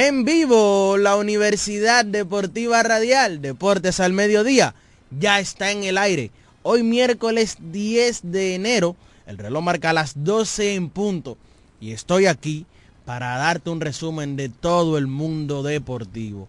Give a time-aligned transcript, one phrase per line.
[0.00, 4.76] En vivo, la Universidad Deportiva Radial, Deportes al Mediodía,
[5.10, 6.30] ya está en el aire.
[6.62, 8.94] Hoy miércoles 10 de enero,
[9.26, 11.36] el reloj marca las 12 en punto
[11.80, 12.64] y estoy aquí
[13.04, 16.46] para darte un resumen de todo el mundo deportivo.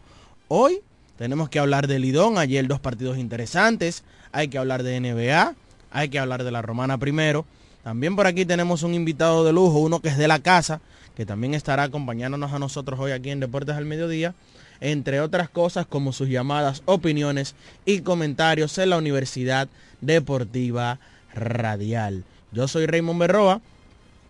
[0.47, 0.81] Hoy
[1.17, 5.55] tenemos que hablar de Lidón, ayer dos partidos interesantes, hay que hablar de NBA,
[5.89, 7.47] hay que hablar de la Romana primero.
[7.83, 10.81] También por aquí tenemos un invitado de lujo, uno que es de la casa,
[11.19, 14.35] que también estará acompañándonos a nosotros hoy aquí en Deportes al Mediodía,
[14.79, 19.67] entre otras cosas como sus llamadas, opiniones y comentarios en la Universidad
[19.99, 20.97] Deportiva
[21.35, 22.23] Radial.
[22.53, 23.59] Yo soy Raymond Berroa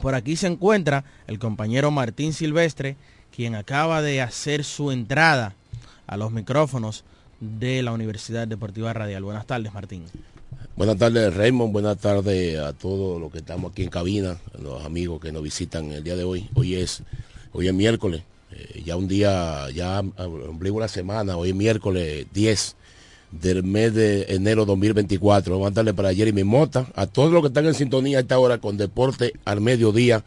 [0.00, 2.96] Por aquí se encuentra el compañero Martín Silvestre,
[3.34, 5.54] quien acaba de hacer su entrada
[6.06, 7.04] a los micrófonos
[7.40, 9.24] de la Universidad Deportiva Radial.
[9.24, 10.04] Buenas tardes, Martín.
[10.74, 11.72] Buenas tardes, Raymond.
[11.72, 15.92] Buenas tardes a todos los que estamos aquí en cabina, los amigos que nos visitan
[15.92, 16.48] el día de hoy.
[16.54, 17.02] Hoy es,
[17.52, 22.76] hoy es miércoles, eh, ya un día, ya ombligo una semana, hoy es miércoles 10
[23.32, 25.54] del mes de enero 2024.
[25.54, 28.38] Vamos a darle para Jeremy Mota, a todos los que están en sintonía a esta
[28.38, 30.24] hora con Deporte al Mediodía,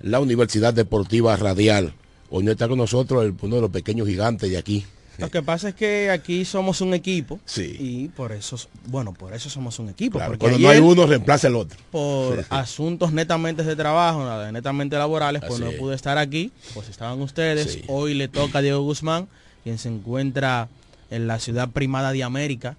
[0.00, 1.94] la Universidad Deportiva Radial.
[2.30, 4.84] Hoy no está con nosotros uno de los pequeños gigantes de aquí,
[5.18, 7.38] lo que pasa es que aquí somos un equipo.
[7.44, 7.76] Sí.
[7.78, 10.18] Y por eso, bueno, por eso somos un equipo.
[10.18, 11.78] porque cuando no hay uno, reemplaza el otro.
[11.90, 16.52] Por asuntos netamente de trabajo, netamente laborales, pues no pude estar aquí.
[16.72, 17.80] Pues estaban ustedes.
[17.88, 19.28] Hoy le toca a Diego Guzmán,
[19.62, 20.68] quien se encuentra
[21.10, 22.76] en la ciudad primada de América.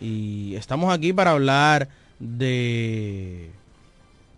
[0.00, 1.88] Y estamos aquí para hablar
[2.18, 3.50] de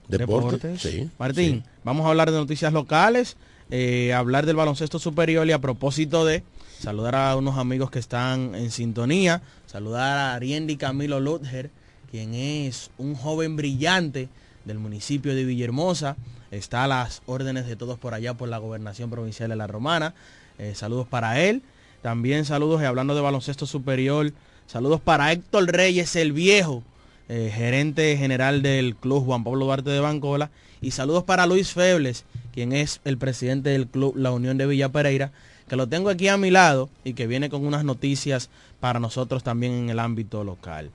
[0.09, 0.87] deportes.
[1.19, 3.37] Martín, vamos a hablar de noticias locales,
[3.71, 6.43] eh, hablar del baloncesto superior y a propósito de
[6.81, 11.71] saludar a unos amigos que están en sintonía, saludar a Ariendi Camilo Luther,
[12.11, 14.31] quien es un joven brillante
[14.65, 16.17] del municipio de Villahermosa,
[16.51, 20.15] está a las órdenes de todos por allá por la gobernación provincial de La Romana,
[20.59, 21.63] eh, saludos para él,
[22.01, 24.33] también saludos y hablando de baloncesto superior,
[24.67, 26.83] saludos para Héctor Reyes el viejo,
[27.29, 32.25] eh, gerente general del club Juan Pablo Duarte de Bancola, y saludos para Luis Febles,
[32.55, 35.31] quien es el presidente del club La Unión de Villa Pereira,
[35.71, 38.51] que lo tengo aquí a mi lado y que viene con unas noticias
[38.81, 40.91] para nosotros también en el ámbito local.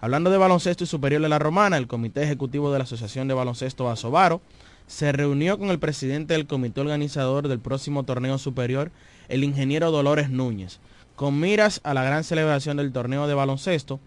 [0.00, 3.34] Hablando de baloncesto y superior de la Romana, el Comité Ejecutivo de la Asociación de
[3.34, 4.40] Baloncesto Asobaro
[4.86, 8.92] se reunió con el presidente del comité organizador del próximo torneo superior,
[9.28, 10.78] el ingeniero Dolores Núñez,
[11.16, 13.98] con miras a la gran celebración del torneo de baloncesto,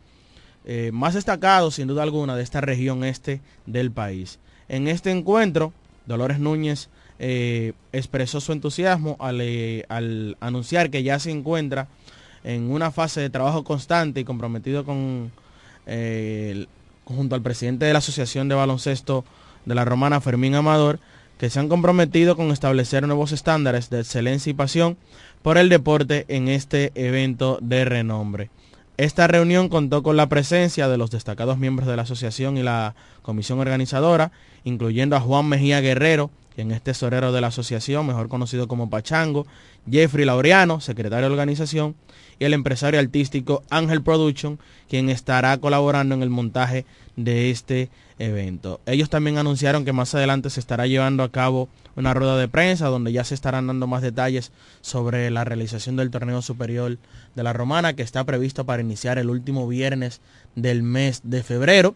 [0.64, 4.40] eh, más destacado sin duda alguna de esta región este del país.
[4.70, 5.74] En este encuentro,
[6.06, 6.88] Dolores Núñez
[7.20, 11.88] eh, expresó su entusiasmo eh, al, anunciar que ya se encuentra
[12.44, 15.32] en una fase de trabajo constante y comprometido con
[15.86, 16.66] eh,
[17.06, 19.26] junto al presidente de la Asociación de Baloncesto
[19.66, 21.00] de la Romana, Fermín Amador,
[21.38, 24.98] que se han comprometido con establecer nuevos estándares de excelencia y pasión
[25.42, 28.50] por el deporte en este evento de renombre.
[28.98, 32.96] Esta reunión contó con la presencia de los destacados miembros de la asociación y la
[33.24, 34.32] comisión organizadora,
[34.64, 39.46] incluyendo a Juan Mejía Guerrero, quien es tesorero de la asociación, mejor conocido como Pachango,
[39.90, 41.96] Jeffrey Laureano, secretario de organización,
[42.40, 44.60] y el empresario artístico Ángel Production,
[44.90, 48.80] quien estará colaborando en el montaje de este evento.
[48.86, 52.88] Ellos también anunciaron que más adelante se estará llevando a cabo una rueda de prensa
[52.88, 56.98] donde ya se estarán dando más detalles sobre la realización del torneo superior
[57.36, 60.22] de la Romana que está previsto para iniciar el último viernes
[60.56, 61.96] del mes de febrero.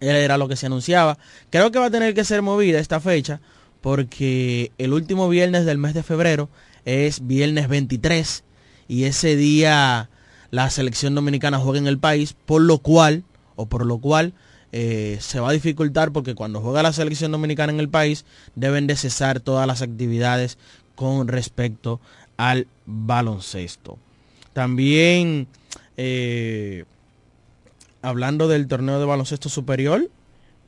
[0.00, 1.18] Era lo que se anunciaba.
[1.50, 3.40] Creo que va a tener que ser movida esta fecha
[3.80, 6.48] porque el último viernes del mes de febrero
[6.84, 8.44] es viernes 23
[8.88, 10.10] y ese día
[10.50, 13.24] la selección dominicana juega en el país, por lo cual,
[13.56, 14.34] o por lo cual,
[14.72, 18.24] eh, se va a dificultar porque cuando juega la selección dominicana en el país
[18.54, 20.58] deben de cesar todas las actividades
[20.94, 22.00] con respecto
[22.36, 23.98] al baloncesto.
[24.52, 25.46] También,
[25.96, 26.84] eh,
[28.02, 30.08] hablando del torneo de baloncesto superior,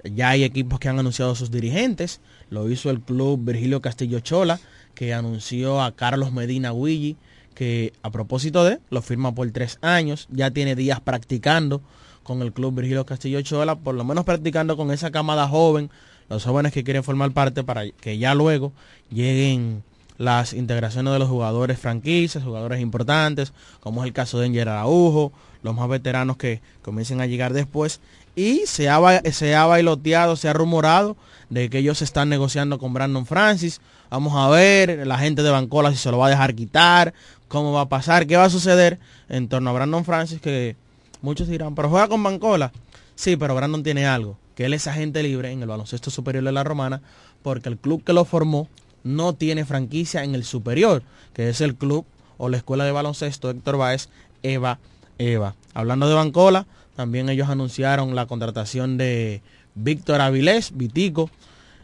[0.05, 2.21] ya hay equipos que han anunciado sus dirigentes.
[2.51, 4.61] Lo hizo el club Virgilio Castillo Chola,
[4.95, 7.17] que anunció a Carlos Medina Willy,
[7.55, 11.83] que a propósito de, lo firma por tres años, ya tiene días practicando
[12.23, 15.91] con el club Virgilio Castillo Chola, por lo menos practicando con esa camada joven,
[16.29, 18.73] los jóvenes que quieren formar parte para que ya luego
[19.11, 19.83] lleguen
[20.19, 25.33] las integraciones de los jugadores franquicias, jugadores importantes, como es el caso de Enger Araujo,
[25.63, 28.01] los más veteranos que comiencen a llegar después.
[28.35, 31.17] Y se ha, se ha bailoteado, se ha rumorado
[31.51, 33.81] de que ellos están negociando con Brandon Francis.
[34.11, 37.13] Vamos a ver la gente de Bancola si se lo va a dejar quitar,
[37.49, 38.99] cómo va a pasar, qué va a suceder
[39.29, 40.77] en torno a Brandon Francis, que
[41.21, 42.73] muchos dirán, pero juega con Bancola.
[43.15, 46.53] Sí, pero Brandon tiene algo, que él es agente libre en el baloncesto superior de
[46.53, 47.03] la Romana,
[47.43, 48.69] porque el club que lo formó
[49.05, 51.03] no tiene franquicia en el superior,
[51.35, 52.07] que es el club
[52.39, 54.09] o la escuela de baloncesto Héctor Báez,
[54.43, 54.79] Eva
[55.19, 55.55] Eva.
[55.75, 56.67] Hablando de Bancola,
[56.97, 59.43] también ellos anunciaron la contratación de
[59.75, 61.31] Víctor Avilés, Vitico,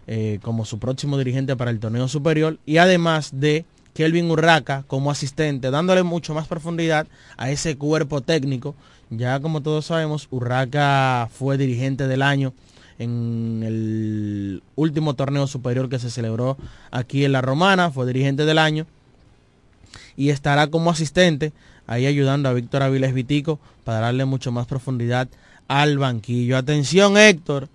[0.07, 3.65] eh, como su próximo dirigente para el torneo superior, y además de
[3.95, 7.07] Kelvin Urraca como asistente, dándole mucho más profundidad
[7.37, 8.75] a ese cuerpo técnico.
[9.11, 12.53] Ya como todos sabemos, Urraca fue dirigente del año
[12.99, 16.57] en el último torneo superior que se celebró
[16.91, 18.87] aquí en La Romana, fue dirigente del año
[20.17, 21.53] y estará como asistente
[21.89, 25.27] ahí ayudando a Víctor Aviles Vitico para darle mucho más profundidad
[25.67, 26.57] al banquillo.
[26.57, 27.69] Atención Héctor,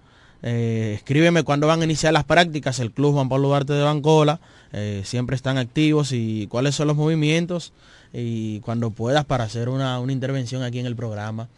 [0.44, 4.40] eh, escríbeme cuándo van a iniciar las prácticas, el Club Juan Pablo Duarte de Bancola,
[4.72, 7.74] eh, siempre están activos y cuáles son los movimientos
[8.14, 11.50] y cuando puedas para hacer una, una intervención aquí en el programa.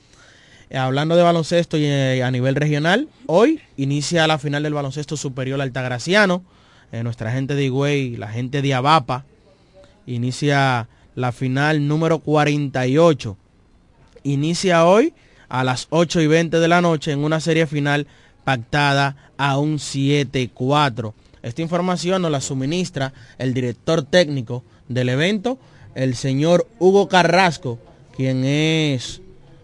[0.70, 1.88] Eh, hablando de baloncesto y
[2.22, 6.44] a nivel regional, hoy inicia la final del baloncesto superior altagraciano.
[7.04, 9.26] Nuestra gente de Higüey, la gente de Abapa,
[10.06, 13.38] inicia la final número 48.
[14.24, 15.14] Inicia hoy
[15.50, 18.08] a las 8 y 20 de la noche en una serie final
[18.44, 21.14] pactada a un 7-4.
[21.42, 25.58] Esta información nos la suministra el director técnico del evento,
[25.94, 27.80] el señor Hugo Carrasco,
[28.16, 29.22] quien es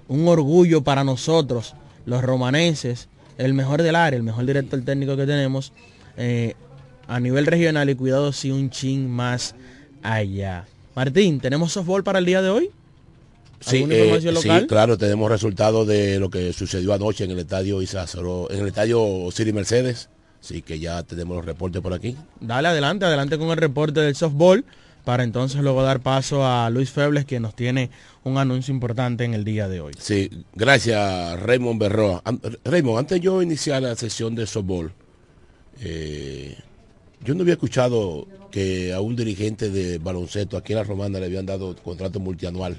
[0.07, 1.75] un orgullo para nosotros,
[2.05, 3.07] los romanenses,
[3.37, 5.73] el mejor del área, el mejor director técnico que tenemos
[6.17, 6.55] eh,
[7.07, 9.55] a nivel regional y cuidado si un chin más
[10.03, 10.65] allá.
[10.95, 12.71] Martín, ¿tenemos softball para el día de hoy?
[13.59, 18.49] Sí, eh, sí, claro, tenemos resultados de lo que sucedió anoche en el estadio Isázaro,
[18.49, 20.09] en el estadio Siri Mercedes.
[20.39, 22.17] Sí, que ya tenemos los reportes por aquí.
[22.39, 24.65] Dale adelante, adelante con el reporte del softball
[25.05, 27.89] para entonces luego dar paso a Luis Febles, que nos tiene
[28.23, 29.93] un anuncio importante en el día de hoy.
[29.97, 32.23] Sí, gracias Raymond Berroa.
[32.63, 34.91] Raymond, antes yo iniciar la sesión de softball,
[35.81, 36.57] eh,
[37.23, 41.25] yo no había escuchado que a un dirigente de baloncesto aquí en la Romana le
[41.25, 42.77] habían dado contrato multianual.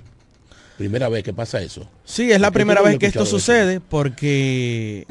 [0.79, 1.89] Primera vez que pasa eso.
[2.05, 5.06] Sí, es la primera vez que esto sucede porque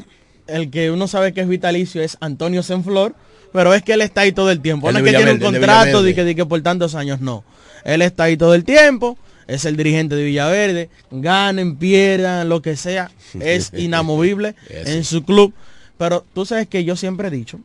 [0.46, 3.14] el que uno sabe que es vitalicio es Antonio Senflor
[3.52, 4.90] pero es que él está ahí todo el tiempo.
[4.90, 7.44] no es que tiene un contrato de, que, que por tantos años, no.
[7.84, 12.76] Él está ahí todo el tiempo, es el dirigente de Villaverde, ganen, pierdan, lo que
[12.76, 15.52] sea, es inamovible en su club.
[15.98, 17.60] Pero tú sabes que yo siempre he dicho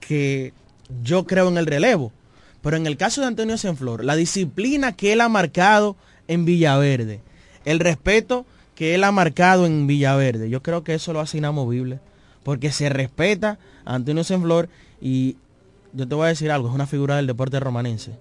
[0.00, 0.52] que
[1.02, 2.12] yo creo en el relevo.
[2.62, 5.96] Pero en el caso de Antonio Senflor, la disciplina que él ha marcado
[6.28, 7.20] en Villaverde,
[7.64, 12.00] el respeto que él ha marcado en Villaverde, yo creo que eso lo hace inamovible.
[12.42, 14.68] Porque se respeta a Antonio Senflor
[15.00, 15.36] y
[15.92, 18.12] yo te voy a decir algo, es una figura del deporte romanense.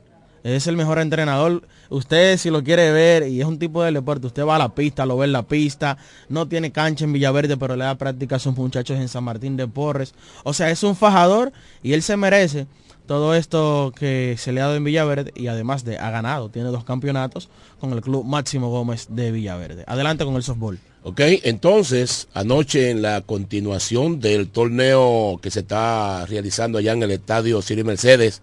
[0.43, 1.65] Es el mejor entrenador.
[1.89, 4.75] Usted si lo quiere ver y es un tipo de deporte, usted va a la
[4.75, 5.97] pista, lo ve en la pista.
[6.27, 9.55] No tiene cancha en Villaverde, pero le da práctica a sus muchachos en San Martín
[9.55, 10.13] de Porres.
[10.43, 12.67] O sea, es un fajador y él se merece
[13.05, 16.69] todo esto que se le ha dado en Villaverde y además de ha ganado, tiene
[16.69, 19.83] dos campeonatos con el club Máximo Gómez de Villaverde.
[19.87, 20.79] Adelante con el softball.
[21.05, 27.11] Ok, entonces, anoche en la continuación del torneo que se está realizando allá en el
[27.11, 28.41] estadio Siri Mercedes,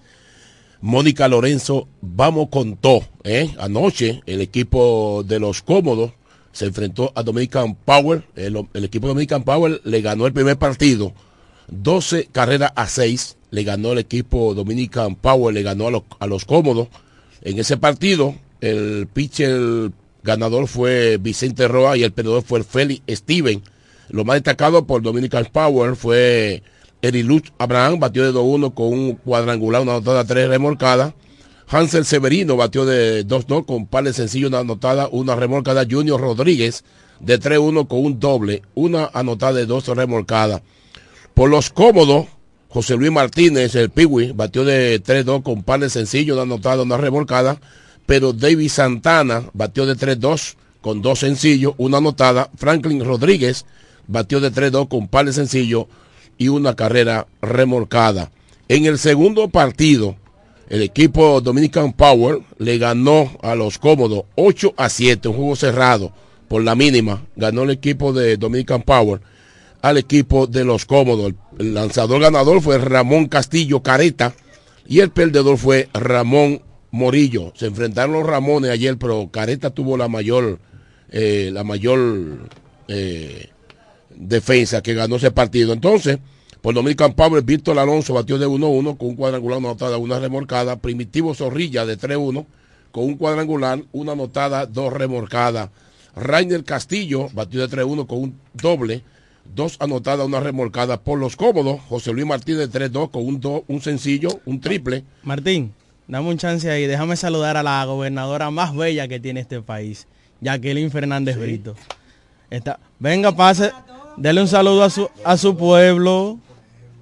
[0.80, 3.02] Mónica Lorenzo, vamos con todo.
[3.24, 3.50] ¿eh?
[3.58, 6.12] Anoche el equipo de los cómodos
[6.52, 8.24] se enfrentó a Dominican Power.
[8.34, 11.12] El, equipo Dominican Power le ganó el primer partido,
[11.68, 13.36] 12 carreras a 6.
[13.50, 16.88] Le ganó el equipo Dominican Power, le ganó a los, a los cómodos.
[17.42, 19.90] En ese partido, el pitcher
[20.22, 23.62] ganador fue Vicente Roa y el perdedor fue Félix Steven.
[24.08, 26.62] Lo más destacado por Dominican Power fue
[27.02, 31.14] Eriluz Abraham, batió de 2-1 con un cuadrangular, una anotada 3 remolcada.
[31.68, 35.86] Hansel Severino batió de 2-2 con par de una anotada, una remolcada.
[35.88, 36.84] Junior Rodríguez
[37.20, 40.62] de 3-1 con un doble, una anotada de 2 remolcadas.
[41.34, 42.26] Por los cómodos,
[42.68, 47.58] José Luis Martínez, el Piwi, batió de 3-2 con par de una anotada, una remolcada
[48.10, 52.50] pero David Santana batió de 3-2 con dos sencillos, una anotada.
[52.56, 53.66] Franklin Rodríguez
[54.08, 55.86] batió de 3-2 con par de sencillo
[56.40, 58.32] y una carrera remolcada.
[58.66, 60.16] En el segundo partido,
[60.70, 66.12] el equipo Dominican Power le ganó a los cómodos 8 a 7, un juego cerrado
[66.48, 67.26] por la mínima.
[67.36, 69.20] Ganó el equipo de Dominican Power
[69.82, 71.34] al equipo de los cómodos.
[71.58, 74.32] El lanzador ganador fue Ramón Castillo Careta
[74.86, 77.52] Y el perdedor fue Ramón Morillo.
[77.54, 80.58] Se enfrentaron los Ramones ayer, pero Careta tuvo la mayor,
[81.10, 82.48] eh, la mayor
[82.88, 83.49] eh,
[84.14, 85.72] defensa que ganó ese partido.
[85.72, 86.18] Entonces,
[86.60, 90.76] por Dominican Power, Víctor Alonso batió de 1-1 con un cuadrangular, una anotada, una remorcada.
[90.76, 92.44] Primitivo Zorrilla de 3-1
[92.92, 95.70] con un cuadrangular, una anotada, dos remorcadas.
[96.14, 99.02] Rainer Castillo batió de 3-1 con un doble,
[99.54, 101.80] dos anotadas, una remolcada por los cómodos.
[101.88, 105.04] José Luis Martínez de 3-2 con un, un sencillo, un triple.
[105.22, 105.72] Martín,
[106.08, 106.86] dame un chance ahí.
[106.86, 110.06] Déjame saludar a la gobernadora más bella que tiene este país,
[110.40, 111.74] Jacqueline Fernández Brito.
[112.50, 113.70] Está, venga, pase,
[114.16, 116.38] dele un saludo a su, a su pueblo,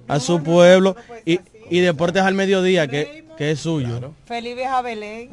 [0.07, 1.39] a su pueblo y,
[1.69, 4.13] y Deportes al Mediodía, que, que es suyo.
[4.25, 5.29] Feliz vieja Belén.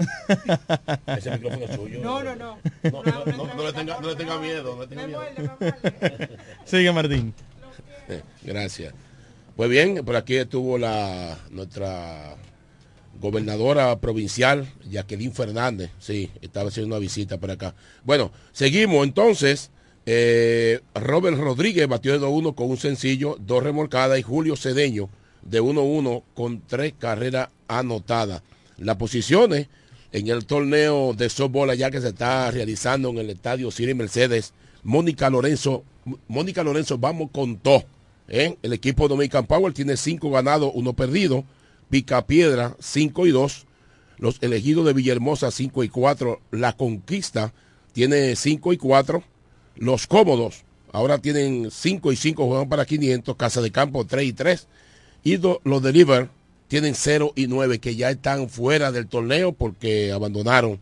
[1.07, 2.01] Ese micrófono es suyo.
[2.03, 2.59] No, no, no.
[2.85, 4.79] No, no, no, no le tenga, no le tenga miedo.
[4.81, 5.57] Le tenga miedo.
[6.65, 7.35] Sigue Martín.
[8.09, 8.95] Eh, Gracias.
[9.57, 12.37] Pues bien, por aquí estuvo la nuestra
[13.19, 15.91] gobernadora provincial, Jacqueline Fernández.
[15.99, 17.75] Sí, estaba haciendo una visita por acá.
[18.05, 19.71] Bueno, seguimos entonces.
[20.07, 25.09] Eh, Robert Rodríguez batió de 2-1 con un sencillo, dos remolcadas y Julio Cedeño
[25.43, 28.43] de 1-1 con tres carreras anotadas.
[28.79, 29.69] Las posiciones
[30.13, 34.55] en el torneo de softball allá que se está realizando en el estadio Siri Mercedes,
[34.83, 35.85] Mónica Lorenzo,
[36.29, 37.85] Mónica Lorenzo, vamos con todo.
[38.29, 38.57] ¿eh?
[38.63, 41.45] El equipo Dominican Power tiene cinco ganados, uno perdido.
[41.91, 43.67] Picapiedra, 5 y 2.
[44.19, 46.41] Los elegidos de Villahermosa, 5 y 4.
[46.51, 47.53] La Conquista
[47.93, 49.23] tiene 5 y 4.
[49.77, 53.37] Los Cómodos, ahora tienen 5 y 5, juegan para 500.
[53.37, 54.67] Casa de Campo, 3 y 3.
[55.25, 56.29] Y do- los Deliver
[56.69, 60.79] tienen 0 y 9, que ya están fuera del torneo porque abandonaron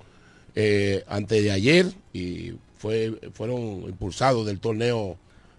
[0.55, 3.59] eh, antes de ayer y fue, fueron
[3.89, 5.17] impulsados del torneo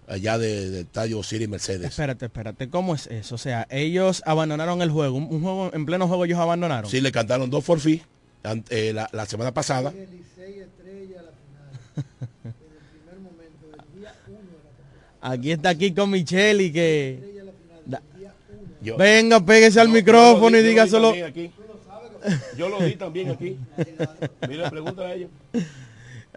[0.08, 1.88] allá de- del estadio Siri Mercedes.
[1.90, 3.34] Espérate, espérate, ¿cómo es eso?
[3.34, 6.90] O sea, ellos abandonaron el juego, un, juego, en pleno juego ellos abandonaron.
[6.90, 8.02] Sí, le cantaron dos forfí
[8.70, 9.92] eh, la, la semana pasada.
[15.28, 17.18] Aquí está Kiko Micheli que...
[17.84, 18.02] Da-
[18.96, 21.08] Venga, péguese al Yo- micrófono y di- yo diga lo di solo...
[21.08, 21.50] también aquí.
[22.56, 23.56] Yo lo di también aquí.
[24.48, 25.30] Mira, pregunta a ellos.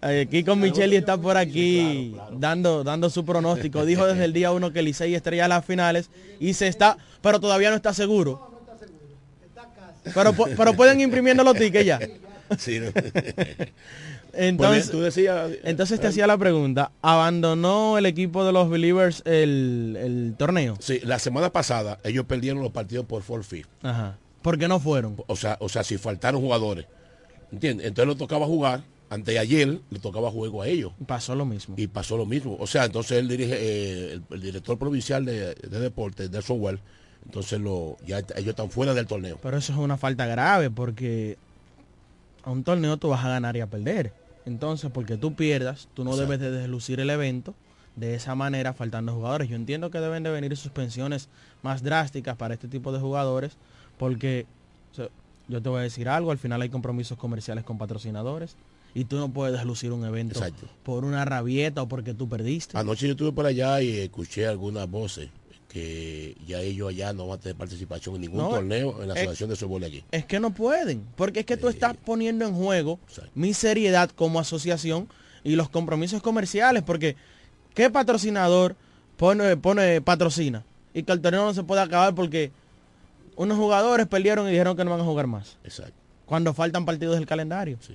[0.02, 3.86] Eh, Kiko Micheli está por aquí dando dando su pronóstico.
[3.86, 7.70] Dijo desde el día uno que Licey estrella las finales y se está, pero todavía
[7.70, 8.50] no está seguro.
[10.16, 12.00] Pero, pero pueden imprimiendo los tickets ya.
[12.58, 12.88] Sí, no.
[14.34, 19.22] Entonces, Pues, tú decías, entonces te hacía la pregunta, ¿abandonó el equipo de los Believers
[19.26, 20.76] el, el torneo?
[20.80, 23.66] sí, la semana pasada ellos perdieron los partidos por forfeit.
[23.82, 24.18] Ajá.
[24.42, 25.18] ¿Por qué no fueron?
[25.28, 26.86] O sea, o sea, si faltaron jugadores.
[27.52, 27.88] ¿Entiendes?
[27.88, 28.84] Entonces le tocaba jugar.
[29.12, 30.92] Antes de ayer le tocaba juego a ellos.
[31.08, 31.74] Pasó lo mismo.
[31.80, 32.56] Y pasó lo mismo.
[32.60, 36.80] O sea, entonces él dirige, eh, el, el director provincial de, de deportes, de software,
[37.26, 39.40] entonces lo, ya ellos están fuera del torneo.
[39.42, 41.38] Pero eso es una falta grave porque
[42.44, 44.14] a un torneo tú vas a ganar y a perder.
[44.46, 46.32] Entonces, porque tú pierdas, tú no Exacto.
[46.32, 47.54] debes de deslucir el evento
[47.96, 49.50] de esa manera faltando jugadores.
[49.50, 51.28] Yo entiendo que deben de venir suspensiones
[51.62, 53.58] más drásticas para este tipo de jugadores
[53.98, 54.46] porque
[54.92, 55.10] o sea,
[55.48, 58.56] yo te voy a decir algo, al final hay compromisos comerciales con patrocinadores
[58.96, 60.68] y tú no puedes deslucir un evento Exacto.
[60.84, 62.78] por una rabieta o porque tú perdiste.
[62.78, 65.30] Anoche yo estuve por allá y escuché algunas voces
[65.70, 69.14] que ya ellos allá no van a tener participación en ningún No, torneo en la
[69.14, 70.04] eh, asociación de softball allí.
[70.12, 73.32] Es que no pueden, porque es que tú estás poniendo en juego Exacto.
[73.36, 75.08] mi seriedad como asociación
[75.44, 77.16] y los compromisos comerciales, porque
[77.76, 78.76] ¿qué patrocinador
[79.16, 80.66] pone, pone patrocina?
[80.94, 82.52] Y que el torneo no se puede acabar porque
[83.36, 85.94] unos jugadores perdieron y dijeron que no van a jugar más, Exacto.
[86.26, 87.78] cuando faltan partidos del calendario.
[87.80, 87.94] Sí,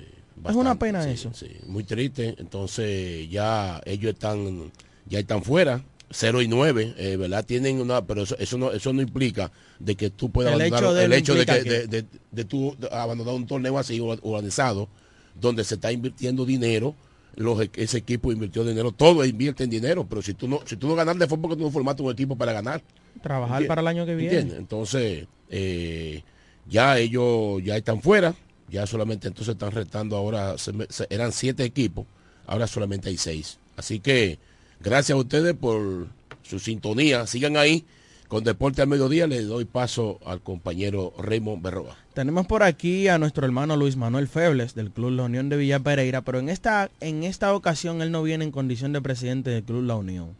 [0.48, 1.32] Es una pena sí, eso.
[1.34, 2.36] sí, muy triste.
[2.38, 4.70] Entonces ya ellos están,
[5.06, 5.82] ya están fuera.
[6.16, 7.44] 0 y 9, eh, ¿verdad?
[7.44, 10.82] Tienen una, pero eso, eso no, eso no implica de que tú puedas El abandonar
[10.84, 14.20] hecho de el hecho de que de, de- de tú abandonar un torneo así or-
[14.22, 14.88] organizado,
[15.40, 16.94] donde se está invirtiendo dinero,
[17.34, 20.76] los, e- ese equipo invirtió dinero, todo invierte en dinero, pero si tú no, si
[20.76, 22.80] tú no ganas fue porque tú no formaste un equipo para ganar.
[23.20, 24.32] Trabajar para el año que viene.
[24.34, 24.58] ¿Entiendes?
[24.60, 26.22] Entonces, eh,
[26.68, 28.34] ya ellos ya están fuera,
[28.70, 32.06] ya solamente entonces están retando ahora, se me- se- eran siete equipos,
[32.46, 33.58] ahora solamente hay seis.
[33.76, 34.38] Así que
[34.84, 36.08] gracias a ustedes por
[36.42, 37.84] su sintonía, sigan ahí
[38.28, 41.96] con Deporte al Mediodía, le doy paso al compañero Raymond Berroa.
[42.12, 45.80] Tenemos por aquí a nuestro hermano Luis Manuel Febles del Club La Unión de Villa
[45.80, 49.64] Pereira, pero en esta, en esta ocasión él no viene en condición de presidente del
[49.64, 50.36] Club La Unión,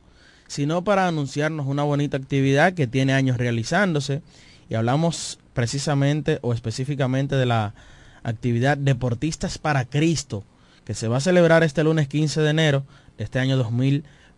[0.47, 4.23] sino para anunciarnos una bonita actividad que tiene años realizándose
[4.69, 7.75] y hablamos precisamente o específicamente de la
[8.23, 10.45] actividad Deportistas para Cristo,
[10.85, 12.85] que se va a celebrar este lunes 15 de enero
[13.17, 13.57] de este año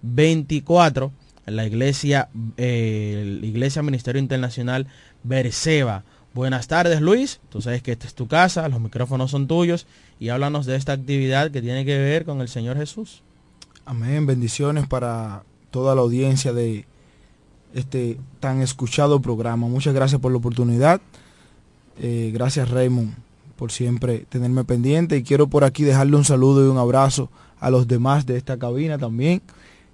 [0.03, 1.13] 2024
[1.47, 4.87] en la iglesia, eh, iglesia Ministerio Internacional
[5.23, 6.05] Berseba.
[6.35, 9.87] Buenas tardes Luis, tú sabes que esta es tu casa, los micrófonos son tuyos
[10.21, 13.23] y háblanos de esta actividad que tiene que ver con el Señor Jesús.
[13.87, 16.85] Amén, bendiciones para toda la audiencia de
[17.73, 19.69] este tan escuchado programa.
[19.69, 21.01] Muchas gracias por la oportunidad.
[21.99, 23.15] Eh, gracias Raymond
[23.57, 27.71] por siempre tenerme pendiente y quiero por aquí dejarle un saludo y un abrazo a
[27.71, 29.41] los demás de esta cabina también.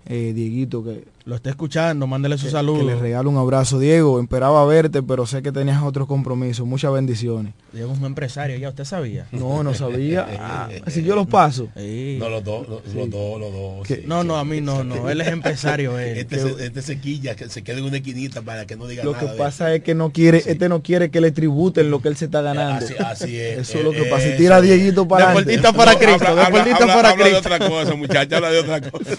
[0.06, 2.78] Eh, Dieguito, que lo está escuchando, mándele su que, saludo.
[2.78, 4.20] Que le regalo un abrazo, Diego.
[4.20, 6.66] Esperaba verte, pero sé que tenías otros compromisos.
[6.66, 7.54] Muchas bendiciones.
[7.72, 9.26] Diego es un empresario, ya usted sabía.
[9.30, 10.26] No, no sabía.
[10.40, 11.68] Ah, si yo los paso.
[11.76, 12.16] Sí.
[12.18, 12.96] No, los dos, los, sí.
[12.96, 13.86] los dos, los dos.
[13.86, 15.08] Sí, no, no, a mí no, no.
[15.08, 15.98] Él es empresario.
[15.98, 16.18] Él.
[16.18, 19.04] Este, se, este se quilla, que se quede en una esquinita para que no diga
[19.04, 19.24] lo nada.
[19.24, 22.08] Lo que pasa es que no quiere, este no quiere que le tributen lo que
[22.08, 22.84] él se está ganando.
[22.84, 23.58] Así, así es.
[23.62, 24.28] Eso es lo que pasa.
[24.28, 26.34] Si tira a Dieguito para Deportista para Cristo.
[26.34, 27.48] Deportista para habla Cristo.
[27.48, 29.16] de otra cosa, muchacha, habla de otra cosa.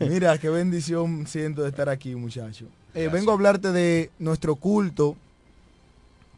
[0.00, 0.93] Mira, qué bendición
[1.26, 2.66] siento de estar aquí, muchacho.
[2.94, 5.16] Eh, vengo a hablarte de nuestro culto,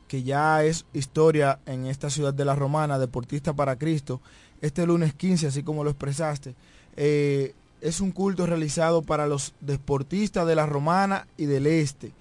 [0.09, 4.21] que ya es historia en esta ciudad de la Romana, Deportista para Cristo,
[4.61, 6.55] este lunes 15, así como lo expresaste.
[6.97, 12.13] Eh, es un culto realizado para los deportistas de la Romana y del Este.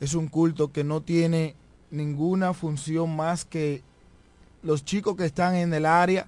[0.00, 1.54] Es un culto que no tiene
[1.90, 3.82] ninguna función más que
[4.62, 6.26] los chicos que están en el área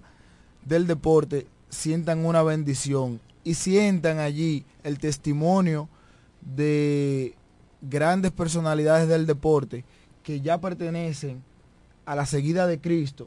[0.65, 5.89] del deporte sientan una bendición y sientan allí el testimonio
[6.43, 7.35] de
[7.81, 9.87] grandes personalidades del deporte
[10.23, 11.43] que ya pertenecen
[12.05, 13.27] a la seguida de Cristo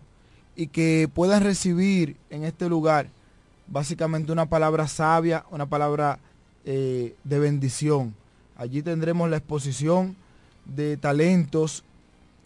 [0.55, 3.09] y que puedan recibir en este lugar
[3.65, 6.19] básicamente una palabra sabia, una palabra
[6.65, 8.13] eh, de bendición.
[8.55, 10.15] Allí tendremos la exposición
[10.65, 11.83] de talentos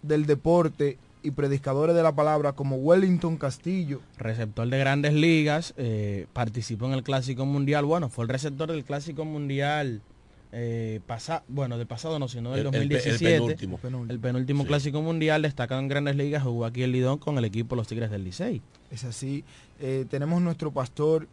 [0.02, 4.02] del deporte y predicadores de la palabra como Wellington Castillo.
[4.18, 8.84] Receptor de grandes ligas, eh, participó en el Clásico Mundial, bueno, fue el receptor del
[8.84, 10.02] Clásico Mundial
[10.58, 13.26] eh, pasado, bueno, del pasado no, sino del El- el- 2017.
[13.36, 13.80] el penúltimo.
[14.10, 14.68] El penúltimo Sí.
[14.70, 18.10] Clásico Mundial, destacado en grandes ligas, jugó aquí el Lidón con el equipo Los Tigres
[18.10, 18.62] del Licey.
[18.92, 19.44] Es así.
[19.82, 21.28] Eh, tenemos nuestro pastor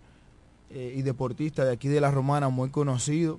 [0.71, 3.39] eh, y deportista de aquí de la Romana, muy conocido,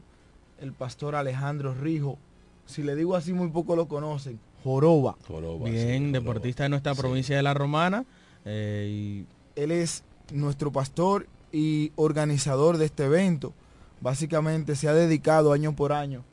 [0.62, 2.18] el pastor Alejandro Rijo.
[2.66, 4.40] Si le digo así, muy poco lo conocen.
[4.64, 5.16] Joroba.
[5.28, 6.20] Joroba, sí, Bien, joroba.
[6.20, 7.02] deportista de nuestra Sí.
[7.02, 8.06] provincia de La Romana.
[8.46, 9.24] eh,
[9.56, 13.54] Él es nuestro pastor y organizador de este evento.
[14.02, 16.24] Básicamente se ha dedicado año por año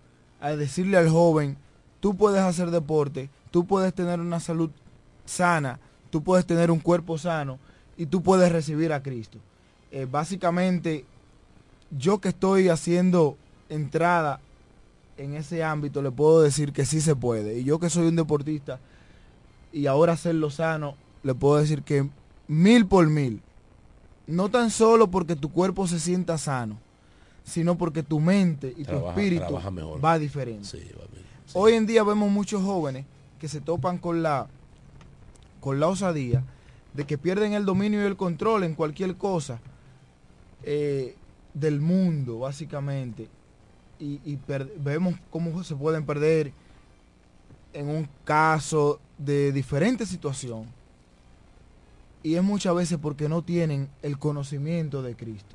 [0.40, 1.56] a decirle al joven,
[2.00, 4.70] tú puedes hacer deporte, tú puedes tener una salud
[5.24, 5.78] sana,
[6.10, 7.58] tú puedes tener un cuerpo sano
[7.96, 9.38] y tú puedes recibir a Cristo.
[9.92, 11.04] Eh, básicamente,
[11.90, 13.36] yo que estoy haciendo
[13.68, 14.40] entrada
[15.22, 17.58] en ese ámbito, le puedo decir que sí se puede.
[17.58, 18.80] Y yo que soy un deportista
[19.72, 22.08] y ahora hacerlo sano, le puedo decir que
[22.48, 23.42] mil por mil.
[24.26, 26.78] No tan solo porque tu cuerpo se sienta sano,
[27.44, 30.04] sino porque tu mente y Trabaja- tu espíritu mejor.
[30.04, 30.64] va diferente.
[30.64, 31.24] Sí, va bien.
[31.46, 31.52] Sí.
[31.54, 33.04] Hoy en día vemos muchos jóvenes
[33.38, 34.46] que se topan con la
[35.60, 36.42] con la osadía
[36.94, 39.60] de que pierden el dominio y el control en cualquier cosa
[40.62, 41.14] eh,
[41.54, 43.28] del mundo, básicamente.
[44.00, 44.38] Y,
[44.78, 46.52] vemos cómo se pueden perder
[47.72, 50.66] en un caso de diferente situación.
[52.22, 55.54] Y es muchas veces porque no tienen el conocimiento de Cristo.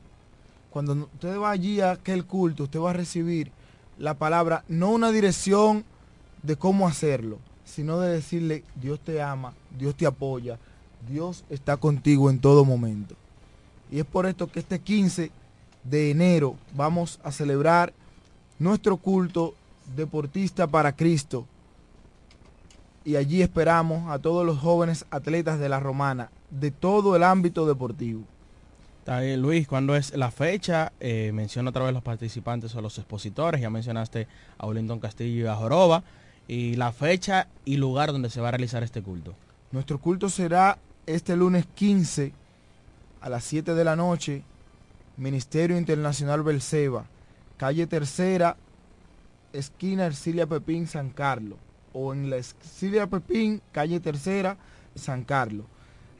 [0.72, 3.52] Cuando usted va allí a aquel culto, usted va a recibir
[3.98, 5.86] la palabra, no una dirección
[6.44, 10.60] de cómo hacerlo, sino de decirle, Dios te ama, Dios te apoya,
[11.10, 13.16] Dios está contigo en todo momento.
[13.92, 15.32] Y es por esto que este 15
[15.84, 17.94] de enero vamos a celebrar
[18.60, 19.56] nuestro culto
[19.96, 21.46] deportista para Cristo.
[23.04, 27.68] Y allí esperamos a todos los jóvenes atletas de la Romana, de todo el ámbito
[27.68, 28.24] deportivo.
[29.00, 30.92] Está bien, Luis, ¿cuándo es la fecha?
[31.00, 33.62] Eh, menciona otra vez los participantes o los expositores.
[33.62, 36.04] Ya mencionaste a Wellington Castillo y a Joroba.
[36.48, 39.36] Y la fecha y lugar donde se va a realizar este culto.
[39.72, 42.34] Nuestro culto será este lunes 15
[43.22, 44.44] a las 7 de la noche,
[45.18, 47.06] Ministerio Internacional Belceba,
[47.58, 48.58] calle Tercera,
[49.54, 51.58] esquina Ercilia Pepín, San Carlos.
[51.94, 54.58] O en la Ercilia Pepín, calle Tercera,
[54.96, 55.66] San Carlos.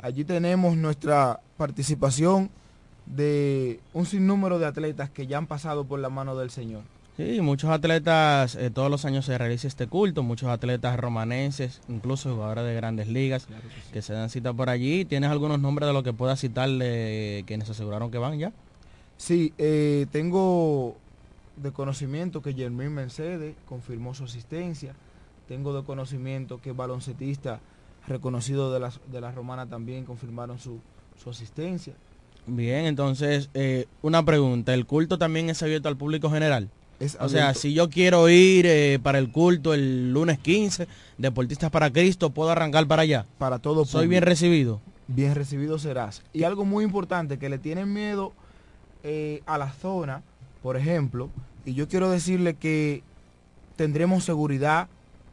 [0.02, 2.50] Allí tenemos nuestra participación
[3.06, 6.84] de un sinnúmero de atletas que ya han pasado por la mano del Señor.
[7.18, 12.34] Sí, muchos atletas, eh, todos los años se realiza este culto, muchos atletas romanenses, incluso
[12.34, 13.48] jugadores de grandes ligas
[13.94, 15.06] que se dan cita por allí.
[15.06, 18.52] ¿Tienes algunos nombres de lo que puedas citarle quienes aseguraron que van ya?
[19.16, 20.98] Sí, eh, tengo
[21.58, 24.96] de conocimiento que Germín Mercedes confirmó su asistencia.
[25.48, 27.60] Tengo de conocimiento que baloncetista
[28.08, 30.80] reconocido de la, de la romana también confirmaron su,
[31.22, 31.94] su asistencia.
[32.48, 34.74] Bien, entonces, eh, una pregunta.
[34.74, 36.70] ¿El culto también es abierto al público general?
[37.00, 40.88] Es O sea, si yo quiero ir eh, para el culto el lunes 15,
[41.18, 43.26] Deportistas para Cristo, ¿puedo arrancar para allá?
[43.38, 44.80] para todo Soy bien recibido.
[45.08, 46.22] bien recibido serás.
[46.34, 48.32] Y algo muy importante, que le tienen miedo
[49.04, 50.24] eh, a la zona,
[50.66, 51.30] por ejemplo,
[51.64, 53.04] y yo quiero decirle que
[53.76, 54.88] tendremos seguridad,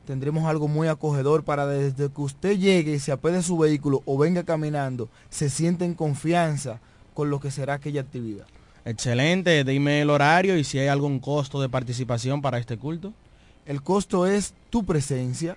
[0.07, 4.19] tendremos algo muy acogedor para desde que usted llegue y se apede su vehículo o
[4.19, 6.81] venga caminando, se siente en confianza
[7.15, 8.45] con lo que será aquella actividad.
[8.85, 13.15] Excelente, dime el horario y si hay algún costo de participación para este culto.
[13.65, 15.57] El costo es tu presencia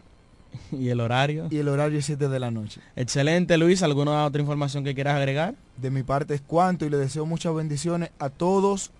[0.71, 1.47] Y el horario.
[1.51, 2.79] y el horario es 7 de la noche.
[2.95, 3.83] Excelente, Luis.
[3.83, 5.55] ¿Alguna otra información que quieras agregar?
[5.75, 8.91] De mi parte es cuanto y le deseo muchas bendiciones a todos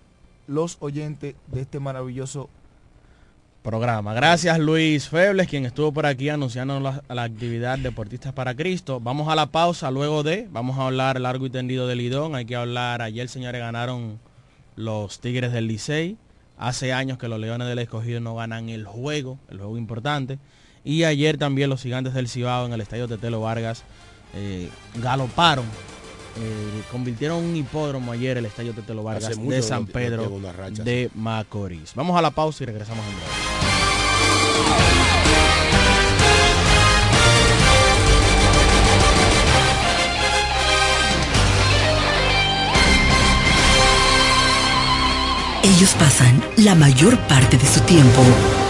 [0.46, 2.48] los oyentes de este maravilloso
[3.66, 4.14] Programa.
[4.14, 9.00] Gracias, Luis Febles, quien estuvo por aquí anunciando la, actividad Deportistas para Cristo.
[9.00, 12.36] Vamos a la pausa luego de, vamos a hablar largo y tendido del Lidón.
[12.36, 14.20] Hay que hablar, ayer, señores, ganaron
[14.76, 16.16] los Tigres del Licey.
[16.56, 20.38] Hace años que los Leones del Escogido no ganan el juego, el juego importante.
[20.84, 23.82] Y ayer también los Gigantes del Cibao en el Estadio Tetelo Vargas
[24.36, 24.70] eh,
[25.02, 25.64] galoparon.
[26.38, 30.40] Eh, convirtieron un hipódromo ayer el Estadio Tetelo Vargas de San no Pedro
[30.84, 31.92] de Macorís.
[31.94, 33.66] Vamos a la pausa y regresamos en breve.
[45.62, 48.22] Ellos pasan la mayor parte de su tiempo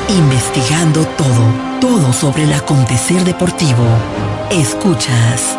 [0.09, 3.85] investigando todo, todo sobre el acontecer deportivo.
[4.51, 5.59] Escuchas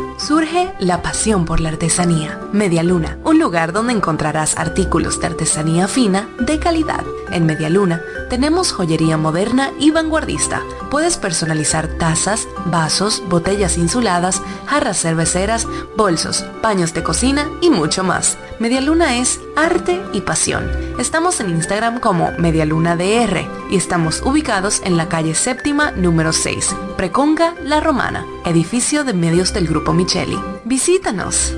[0.21, 2.39] Surge la pasión por la artesanía.
[2.53, 7.03] Media Luna, un lugar donde encontrarás artículos de artesanía fina de calidad.
[7.31, 10.61] En Media Luna tenemos joyería moderna y vanguardista.
[10.91, 18.37] Puedes personalizar tazas, vasos, botellas insuladas, jarras cerveceras, bolsos, paños de cocina y mucho más.
[18.61, 20.69] Media Luna es arte y pasión.
[20.99, 26.75] Estamos en Instagram como Medialuna DR y estamos ubicados en la calle séptima número 6,
[26.95, 30.37] Preconga La Romana, edificio de medios del Grupo Micheli.
[30.63, 31.55] Visítanos.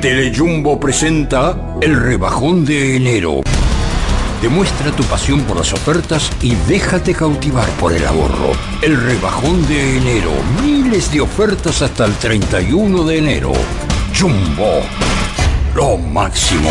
[0.00, 3.40] Telejumbo presenta el rebajón de enero.
[4.40, 8.52] Demuestra tu pasión por las ofertas y déjate cautivar por el ahorro.
[8.80, 10.30] El rebajón de enero.
[10.86, 13.52] Miles de ofertas hasta el 31 de enero.
[14.16, 14.82] Jumbo.
[15.74, 16.70] Lo máximo.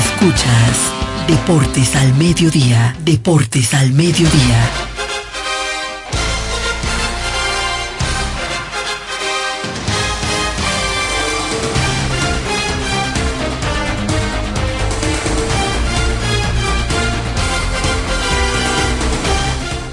[0.00, 0.92] Escuchas
[1.28, 4.70] Deportes al Mediodía, Deportes al Mediodía.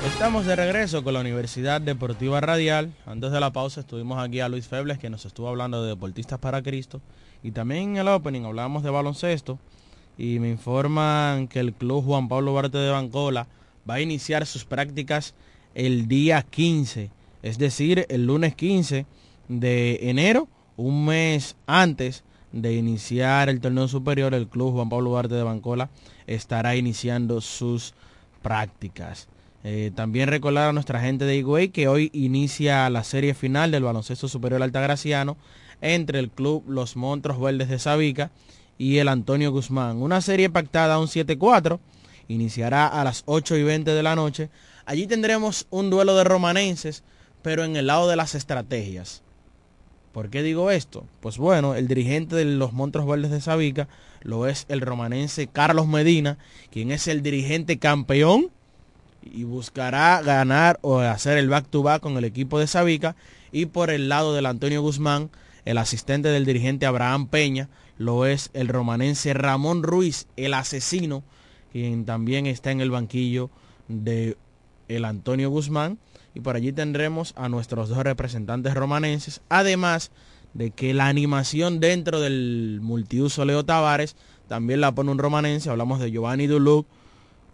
[0.06, 2.94] Estamos de regreso con la Universidad Deportiva Radial.
[3.06, 6.40] Antes de la pausa estuvimos aquí a Luis Febles que nos estuvo hablando de Deportistas
[6.40, 7.02] para Cristo.
[7.44, 9.60] Y también en el opening hablábamos de baloncesto.
[10.18, 13.48] Y me informan que el club Juan Pablo Barte de Bancola
[13.90, 15.36] va a iniciar sus prácticas
[15.76, 17.12] el día 15.
[17.44, 19.06] Es decir, el lunes 15
[19.48, 25.36] de enero, un mes antes de iniciar el torneo superior, el club Juan Pablo Barte
[25.36, 25.90] de Bancola
[26.26, 27.94] estará iniciando sus
[28.42, 29.28] prácticas.
[29.64, 33.84] Eh, también recordar a nuestra gente de Higüey que hoy inicia la serie final del
[33.84, 35.36] baloncesto superior altagraciano
[35.82, 38.32] entre el club Los Montros Verdes de Sabica
[38.78, 39.98] y el Antonio Guzmán.
[39.98, 41.80] Una serie pactada a un 7-4.
[42.28, 44.50] Iniciará a las 8 y 20 de la noche.
[44.86, 47.04] Allí tendremos un duelo de romanenses,
[47.42, 49.24] pero en el lado de las estrategias.
[50.12, 51.06] ¿Por qué digo esto?
[51.20, 53.88] Pues bueno, el dirigente de los Montros Verdes de Sabica
[54.24, 56.38] lo es el romanense Carlos Medina,
[56.72, 58.50] quien es el dirigente campeón
[59.22, 63.16] y buscará ganar o hacer el back-to-back con el equipo de Sabica.
[63.52, 65.30] Y por el lado del Antonio Guzmán,
[65.66, 71.24] el asistente del dirigente Abraham Peña, lo es el romanense Ramón Ruiz, el asesino,
[71.72, 73.50] quien también está en el banquillo
[73.88, 74.38] de
[74.88, 76.00] el Antonio Guzmán.
[76.34, 80.12] Y por allí tendremos a nuestros dos representantes romanenses, además
[80.54, 84.16] de que la animación dentro del multiuso Leo Tavares
[84.48, 85.70] también la pone un romanense.
[85.70, 86.88] Hablamos de Giovanni Duluc,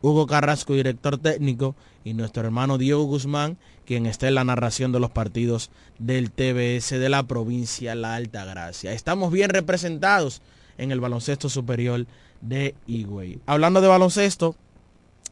[0.01, 4.99] Hugo Carrasco, director técnico, y nuestro hermano Diego Guzmán, quien está en la narración de
[4.99, 8.93] los partidos del TBS de la provincia La Alta Gracia.
[8.93, 10.41] Estamos bien representados
[10.77, 12.05] en el baloncesto superior
[12.41, 13.39] de Higüey.
[13.45, 14.55] Hablando de baloncesto,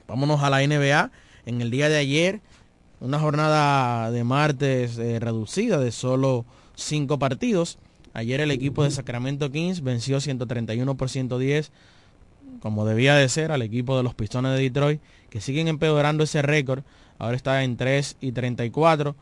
[0.07, 1.11] vámonos a la NBA.
[1.45, 2.41] En el día de ayer
[3.01, 7.79] una jornada de martes eh, reducida de solo cinco partidos.
[8.13, 11.71] Ayer el equipo de Sacramento Kings venció 131 por 110,
[12.59, 15.01] como debía de ser, al equipo de los Pistones de Detroit,
[15.31, 16.83] que siguen empeorando ese récord.
[17.17, 19.15] Ahora está en 3 y 34.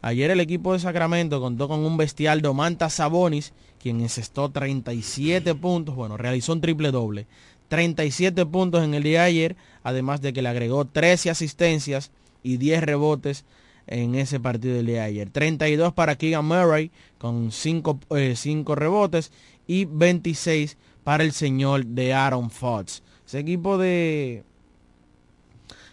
[0.00, 3.52] Ayer el equipo de Sacramento contó con un bestial Domantas Sabonis,
[3.82, 7.26] quien encestó 37 puntos, bueno, realizó un triple doble.
[7.68, 12.12] 37 puntos en el día de ayer, además de que le agregó 13 asistencias
[12.44, 13.44] y 10 rebotes
[13.88, 15.30] en ese partido del día de ayer.
[15.30, 18.36] 32 para Keegan Murray con 5 eh,
[18.76, 19.32] rebotes
[19.66, 23.02] y 26 para el señor de Aaron Fox.
[23.26, 24.44] Ese equipo de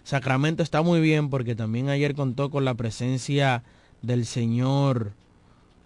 [0.04, 3.64] Sacramento está muy bien porque también ayer contó con la presencia
[4.02, 5.14] del señor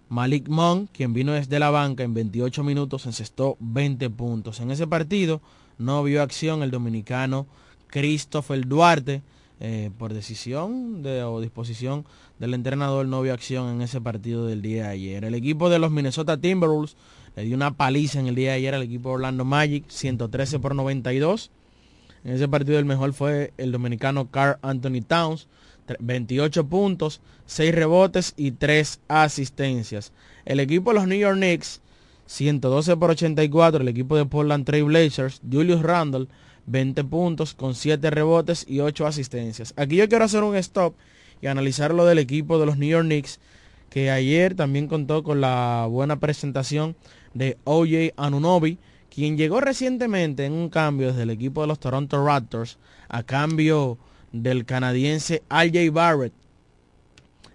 [0.08, 4.60] Malik Monk, quien vino desde la banca en 28 minutos, encestó 20 puntos.
[4.60, 5.40] En ese partido
[5.78, 7.46] no vio acción el dominicano
[7.88, 9.22] Christopher Duarte,
[9.60, 12.04] eh, por decisión de, o disposición
[12.38, 15.24] del entrenador no vio acción en ese partido del día de ayer.
[15.24, 16.96] El equipo de los Minnesota Timberwolves
[17.34, 20.74] le dio una paliza en el día de ayer al equipo Orlando Magic, 113 por
[20.74, 21.50] 92.
[22.28, 25.48] En ese partido el mejor fue el dominicano Carl Anthony Towns,
[25.98, 30.12] 28 puntos, 6 rebotes y 3 asistencias.
[30.44, 31.80] El equipo de los New York Knicks,
[32.26, 33.80] 112 por 84.
[33.80, 36.26] El equipo de Portland Trail Blazers, Julius Randle,
[36.66, 39.72] 20 puntos con 7 rebotes y 8 asistencias.
[39.78, 40.96] Aquí yo quiero hacer un stop
[41.40, 43.40] y analizar lo del equipo de los New York Knicks,
[43.88, 46.94] que ayer también contó con la buena presentación
[47.32, 48.76] de OJ Anunobi,
[49.18, 52.78] quien llegó recientemente en un cambio desde el equipo de los Toronto Raptors
[53.08, 53.98] a cambio
[54.30, 56.32] del canadiense RJ Barrett.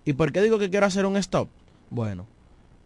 [0.03, 1.47] ¿Y por qué digo que quiero hacer un stop?
[1.89, 2.27] Bueno,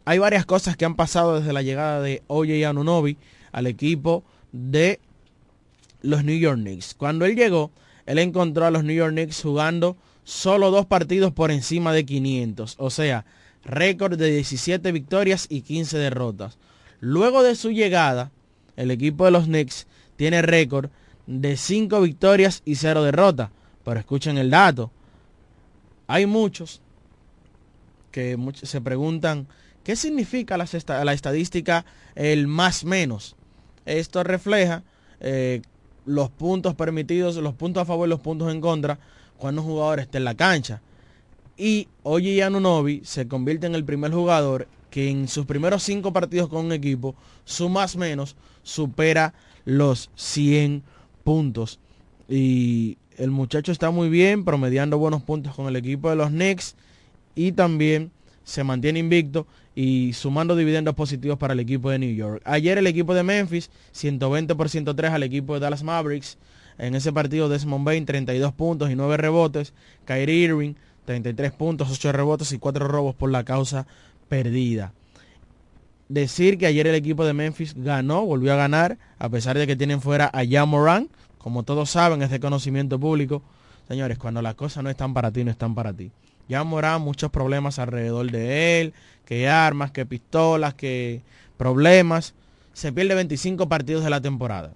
[0.06, 3.18] hay varias cosas que han pasado desde la llegada de OJ Anunobi
[3.52, 5.00] al equipo de
[6.04, 6.94] los New York Knicks.
[6.94, 7.72] Cuando él llegó,
[8.06, 12.76] él encontró a los New York Knicks jugando solo dos partidos por encima de 500.
[12.78, 13.26] O sea,
[13.66, 16.60] récord de 17 victorias y 15 derrotas.
[17.00, 18.30] Luego de su llegada,
[18.78, 20.90] el equipo de los Knicks tiene récord
[21.26, 23.50] de 5 victorias y 0 derrotas.
[23.84, 24.92] Pero escuchen el dato.
[26.08, 26.82] Hay muchos
[28.12, 29.48] que se preguntan,
[29.84, 30.64] ¿qué significa la,
[31.14, 31.86] estadística
[32.16, 33.36] el más menos?
[33.86, 34.84] Esto refleja
[35.20, 35.62] eh,
[36.06, 39.00] los puntos permitidos, los puntos a favor y los puntos en contra
[39.38, 40.82] cuando un jugador está en la cancha.
[41.58, 46.50] Y Oye Anunobi se convierte en el primer jugador que en sus primeros cinco partidos
[46.50, 47.16] con un equipo,
[47.46, 49.34] su más menos, supera
[49.66, 50.84] los 100
[51.24, 51.80] puntos.
[52.30, 56.76] Y el muchacho está muy bien, promediando buenos puntos con el equipo de los Knicks
[57.36, 58.12] y también
[58.44, 62.42] se mantiene invicto y sumando dividendos positivos para el equipo de New York.
[62.46, 66.38] Ayer el equipo de Memphis, 120 por 103 al equipo de Dallas Mavericks.
[66.78, 69.74] En ese partido Desmond Bain, 32 puntos y 9 rebotes.
[70.06, 70.74] Kyrie Irving,
[71.08, 73.88] 33 puntos, 8 rebotes y 4 robos por la causa
[74.28, 74.92] perdida.
[76.10, 79.78] Decir que ayer el equipo de Memphis ganó, volvió a ganar, a pesar de que
[79.78, 81.08] tienen fuera a Jamoran.
[81.38, 83.42] Como todos saben, es de conocimiento público.
[83.88, 86.12] Señores, cuando las cosas no están para ti, no están para ti.
[86.50, 88.94] Ya Morán, muchos problemas alrededor de él,
[89.26, 91.22] que armas, que pistolas, que
[91.56, 92.34] problemas.
[92.74, 94.74] Se pierde 25 partidos de la temporada.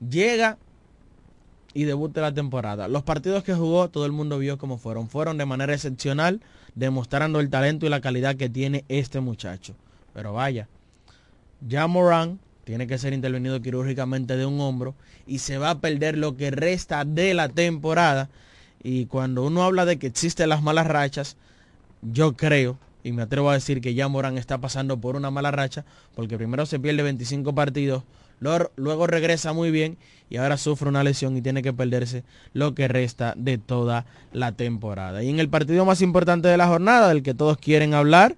[0.00, 0.58] Llega
[1.74, 2.88] y debuta la temporada.
[2.88, 5.08] Los partidos que jugó, todo el mundo vio cómo fueron.
[5.08, 6.40] Fueron de manera excepcional,
[6.74, 9.74] demostrando el talento y la calidad que tiene este muchacho.
[10.12, 10.68] Pero vaya,
[11.66, 14.94] ya Morán tiene que ser intervenido quirúrgicamente de un hombro
[15.26, 18.28] y se va a perder lo que resta de la temporada
[18.82, 21.36] y cuando uno habla de que existen las malas rachas,
[22.02, 25.50] yo creo, y me atrevo a decir que ya Morán está pasando por una mala
[25.50, 28.04] racha, porque primero se pierde 25 partidos,
[28.40, 29.96] luego, regresa muy bien
[30.28, 34.52] y ahora sufre una lesión y tiene que perderse lo que resta de toda la
[34.52, 35.22] temporada.
[35.22, 38.36] Y en el partido más importante de la jornada, del que todos quieren hablar,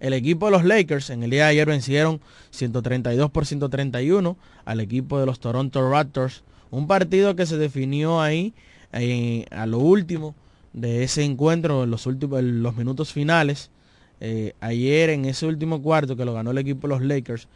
[0.00, 4.80] el equipo de los Lakers en el día de ayer vencieron 132 por 131 al
[4.80, 6.42] equipo de los Toronto Raptors.
[6.70, 8.52] Un partido que se definió ahí
[8.92, 10.34] eh, a lo último
[10.74, 13.70] de ese encuentro, en los, últimos, los minutos finales,
[14.20, 17.48] eh, ayer en ese último cuarto que lo ganó el equipo de los Lakers,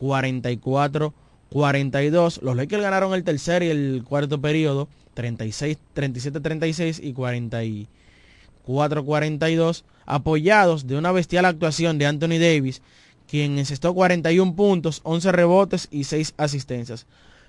[0.00, 2.42] 44-42.
[2.42, 7.12] Los Lakers ganaron el tercer y el cuarto periodo, 36, 37-36 y
[8.64, 12.82] 44-42, apoyados de una bestial actuación de Anthony Davis,
[13.28, 17.06] quien encestó 41 puntos, 11 rebotes y 6 asistencias.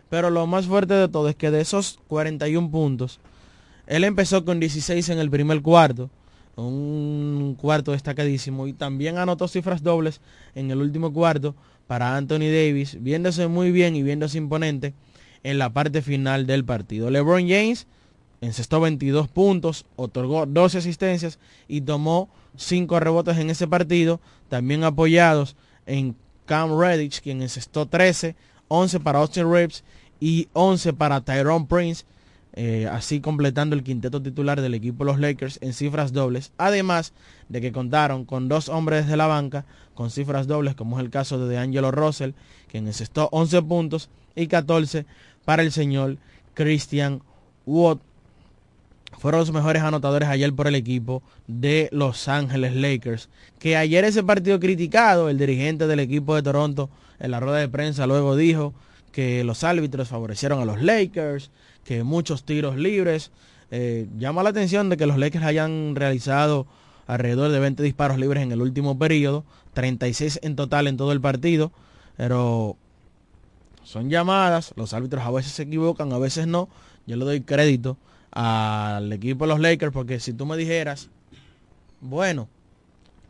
[0.09, 3.19] Pero lo más fuerte de todo es que de esos 41 puntos,
[3.87, 6.09] él empezó con 16 en el primer cuarto,
[6.55, 10.21] un cuarto destacadísimo, y también anotó cifras dobles
[10.55, 11.55] en el último cuarto
[11.87, 14.93] para Anthony Davis, viéndose muy bien y viéndose imponente
[15.43, 17.09] en la parte final del partido.
[17.09, 17.87] LeBron James
[18.41, 24.19] encestó 22 puntos, otorgó 12 asistencias y tomó 5 rebotes en ese partido,
[24.49, 26.15] también apoyados en
[26.45, 28.35] Cam Redditch, quien encestó 13,
[28.67, 29.83] 11 para Austin Reeves
[30.19, 32.05] y 11 para Tyrone Prince,
[32.59, 37.13] eh, así completando el quinteto titular del equipo los Lakers en cifras dobles, además
[37.49, 41.11] de que contaron con dos hombres de la banca con cifras dobles, como es el
[41.11, 42.31] caso de DeAngelo Russell,
[42.67, 45.05] quien encestó 11 puntos y 14
[45.45, 46.17] para el señor
[46.55, 47.21] Christian
[47.67, 47.99] Watt.
[49.19, 53.29] Fueron los mejores anotadores ayer por el equipo de Los Ángeles Lakers.
[53.59, 56.89] Que ayer ese partido criticado, el dirigente del equipo de Toronto
[57.19, 58.73] en la rueda de prensa luego dijo
[59.11, 61.49] que los árbitros favorecieron a los Lakers,
[61.87, 63.31] que muchos tiros libres.
[63.71, 66.67] Eh, llama la atención de que los Lakers hayan realizado
[67.07, 71.21] alrededor de 20 disparos libres en el último periodo, 36 en total en todo el
[71.21, 71.71] partido,
[72.17, 72.75] pero
[73.83, 76.67] son llamadas, los árbitros a veces se equivocan, a veces no.
[77.05, 77.97] Yo le doy crédito
[78.31, 81.09] al equipo de los Lakers porque si tú me dijeras,
[82.01, 82.49] bueno,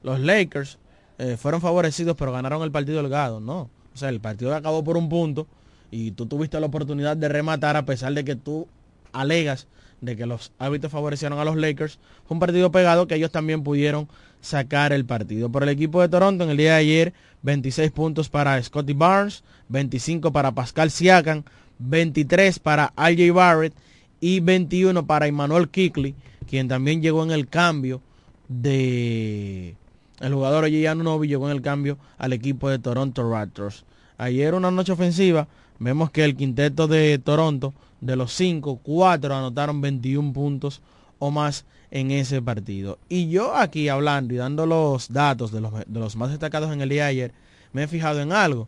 [0.02, 0.80] los Lakers
[1.20, 3.70] eh, fueron favorecidos pero ganaron el partido delgado, no.
[3.94, 5.46] O sea, el partido acabó por un punto
[5.92, 8.68] y tú tuviste la oportunidad de rematar a pesar de que tú
[9.14, 9.68] alegas
[10.02, 12.00] de que los árbitros favorecieron a los Lakers.
[12.28, 14.08] Fue un partido pegado que ellos también pudieron
[14.42, 15.52] sacar el partido.
[15.52, 19.44] Por el equipo de Toronto en el día de ayer, 26 puntos para Scotty Barnes,
[19.70, 21.44] 25 para Pascal Siakam,
[21.80, 23.74] 23 para RJ Barrett
[24.20, 26.16] y 21 para Emmanuel Kickley,
[26.48, 28.02] quien también llegó en el cambio
[28.48, 29.76] de...
[30.20, 33.86] El jugador Oye Novi llegó en el cambio al equipo de Toronto Raptors.
[34.18, 35.48] Ayer una noche ofensiva,
[35.78, 40.82] vemos que el quinteto de Toronto, de los 5, 4 anotaron 21 puntos
[41.20, 42.98] o más en ese partido.
[43.10, 46.82] Y yo aquí hablando y dando los datos de los, de los más destacados en
[46.82, 47.34] el día de ayer,
[47.74, 48.68] me he fijado en algo.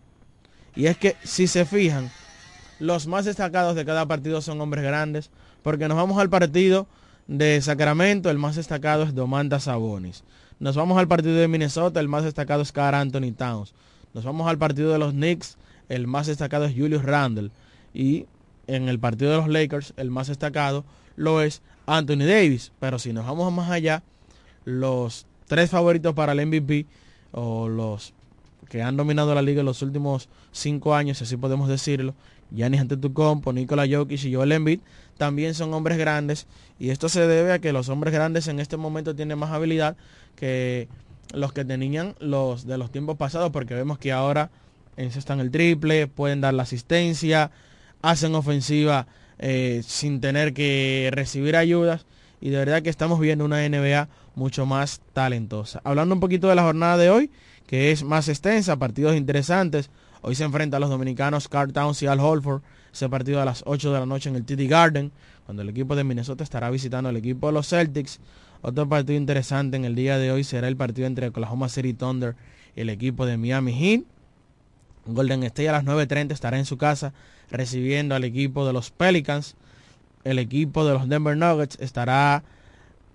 [0.75, 2.11] Y es que si se fijan,
[2.79, 5.31] los más destacados de cada partido son hombres grandes,
[5.63, 6.87] porque nos vamos al partido
[7.27, 10.23] de Sacramento, el más destacado es Domantas Sabonis.
[10.59, 13.73] Nos vamos al partido de Minnesota, el más destacado es Carl Anthony Towns.
[14.13, 15.57] Nos vamos al partido de los Knicks,
[15.87, 17.51] el más destacado es Julius Randle.
[17.93, 18.25] Y
[18.67, 20.83] en el partido de los Lakers, el más destacado
[21.15, 22.73] lo es Anthony Davis.
[22.79, 24.03] Pero si nos vamos más allá,
[24.65, 26.85] los tres favoritos para el MVP
[27.31, 28.13] o los
[28.69, 32.13] que han dominado la liga en los últimos cinco años, así podemos decirlo,
[32.51, 34.79] Giannis Antetokounmpo, Nikola Jokic y Joel Embiid,
[35.17, 36.47] también son hombres grandes
[36.79, 39.97] y esto se debe a que los hombres grandes en este momento tienen más habilidad
[40.39, 40.87] que
[41.33, 44.49] los que tenían los de los tiempos pasados porque vemos que ahora
[44.97, 47.51] encestan el triple, pueden dar la asistencia,
[48.01, 52.05] hacen ofensiva eh, sin tener que recibir ayudas
[52.41, 55.81] y de verdad que estamos viendo una NBA mucho más talentosa.
[55.83, 57.31] Hablando un poquito de la jornada de hoy,
[57.67, 59.89] que es más extensa, partidos interesantes.
[60.21, 62.61] Hoy se enfrenta a los dominicanos Carl Towns y Al Holford.
[62.91, 65.11] Ese partido a las 8 de la noche en el TD Garden,
[65.45, 68.19] cuando el equipo de Minnesota estará visitando al equipo de los Celtics.
[68.61, 72.35] Otro partido interesante en el día de hoy será el partido entre Oklahoma City Thunder
[72.75, 74.03] y el equipo de Miami Heat.
[75.05, 77.13] Golden State a las 9.30 estará en su casa
[77.49, 79.55] recibiendo al equipo de los Pelicans.
[80.23, 82.43] El equipo de los Denver Nuggets estará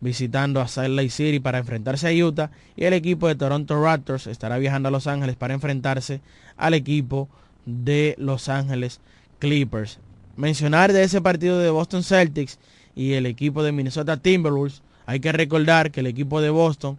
[0.01, 4.27] visitando a Salt Lake City para enfrentarse a Utah y el equipo de Toronto Raptors
[4.27, 6.21] estará viajando a Los Ángeles para enfrentarse
[6.57, 7.29] al equipo
[7.67, 9.01] de Los Ángeles
[9.39, 9.99] Clippers.
[10.37, 12.59] Mencionar de ese partido de Boston Celtics
[12.95, 16.99] y el equipo de Minnesota Timberwolves, hay que recordar que el equipo de Boston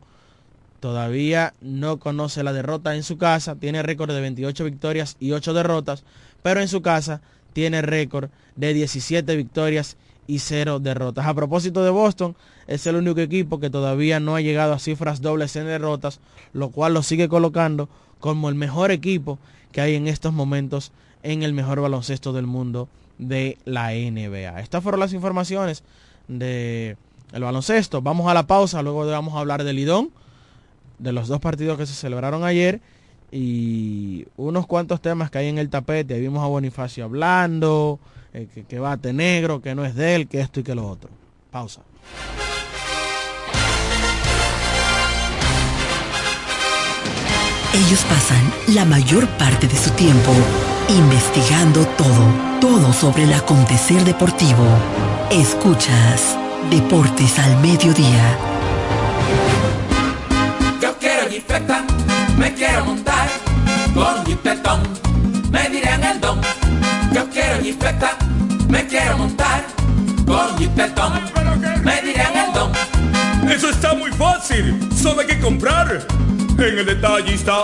[0.79, 5.53] todavía no conoce la derrota en su casa, tiene récord de 28 victorias y 8
[5.53, 6.03] derrotas,
[6.43, 7.21] pero en su casa
[7.53, 9.97] tiene récord de 17 victorias
[10.27, 11.25] y 0 derrotas.
[11.25, 12.35] A propósito de Boston,
[12.67, 16.19] es el único equipo que todavía no ha llegado a cifras dobles en derrotas,
[16.53, 17.89] lo cual lo sigue colocando
[18.19, 19.39] como el mejor equipo
[19.71, 20.91] que hay en estos momentos
[21.23, 22.87] en el mejor baloncesto del mundo
[23.17, 24.59] de la NBA.
[24.59, 25.83] Estas fueron las informaciones
[26.27, 26.97] de
[27.33, 28.01] el baloncesto.
[28.01, 30.11] Vamos a la pausa, luego vamos a hablar del Lidón,
[30.99, 32.81] de los dos partidos que se celebraron ayer
[33.31, 36.13] y unos cuantos temas que hay en el tapete.
[36.13, 37.99] Ahí vimos a Bonifacio hablando,
[38.33, 40.87] eh, que, que bate negro, que no es de él, que esto y que lo
[40.87, 41.09] otro.
[41.51, 41.81] Pausa.
[47.73, 50.31] Ellos pasan la mayor parte de su tiempo
[50.87, 54.63] investigando todo, todo sobre el acontecer deportivo.
[55.29, 56.37] Escuchas
[56.69, 58.37] Deportes al Mediodía.
[60.81, 61.83] Yo quiero jipeta,
[62.37, 63.27] me quiero montar
[63.93, 64.81] con jipetón,
[65.51, 66.41] me dirán el don.
[67.13, 68.17] Yo quiero jipeta,
[68.67, 69.65] me quiero montar
[70.25, 71.13] con jipetón,
[71.83, 72.71] me dirán el don.
[73.49, 76.05] Eso está muy fácil, solo hay que comprar
[76.57, 77.63] en el detallista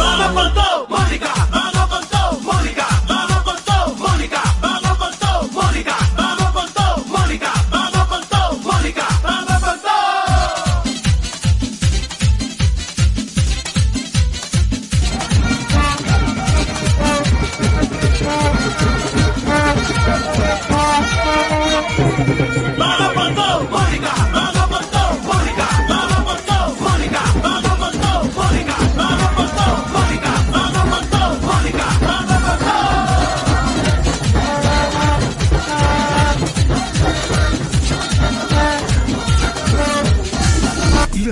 [22.77, 23.00] Vamos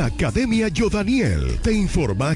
[0.10, 2.36] Academia Yodaniel te informa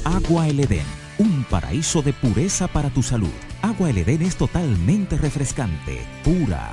[0.05, 0.87] Agua El Edén,
[1.19, 3.33] un paraíso de pureza para tu salud.
[3.63, 6.73] Agua El Edén es totalmente refrescante, pura.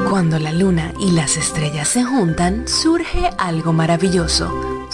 [0.09, 4.78] Cuando la luna y las estrellas se juntan, surge algo maravilloso.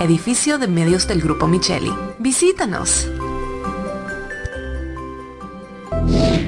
[0.00, 1.92] edificio de medios del Grupo Micheli.
[2.18, 3.06] Visítanos.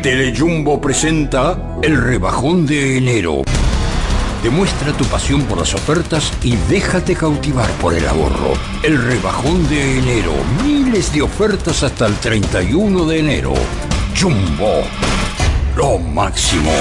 [0.03, 3.43] Telejumbo presenta el rebajón de enero.
[4.43, 8.55] Demuestra tu pasión por las ofertas y déjate cautivar por el ahorro.
[8.83, 10.33] El rebajón de enero.
[10.65, 13.53] Miles de ofertas hasta el 31 de enero.
[14.21, 14.83] Jumbo.
[15.77, 16.73] Lo máximo.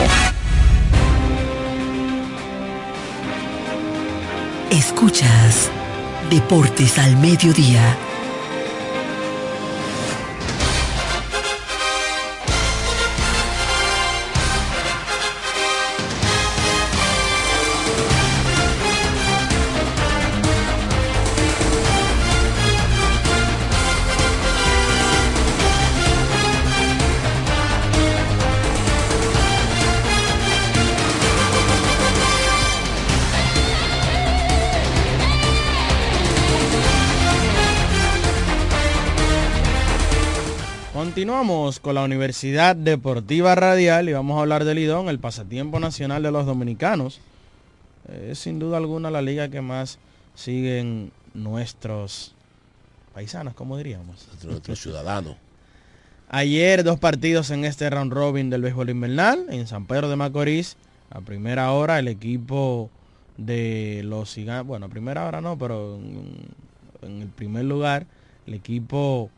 [4.72, 5.69] Escuchas
[6.32, 8.11] Deportes al Mediodía.
[41.82, 46.32] Con la Universidad Deportiva Radial y vamos a hablar del Lidón, el pasatiempo nacional de
[46.32, 47.20] los dominicanos.
[48.30, 50.00] Es sin duda alguna la liga que más
[50.36, 52.34] siguen nuestros
[53.14, 54.28] paisanos, como diríamos.
[54.44, 55.36] Nuestros ciudadanos.
[56.30, 60.78] Ayer dos partidos en este round robin del béisbol invernal en San Pedro de Macorís.
[61.10, 62.90] A primera hora el equipo
[63.38, 66.48] de los gigantes, bueno, a primera hora no, pero en,
[67.02, 68.06] en el primer lugar
[68.48, 69.30] el equipo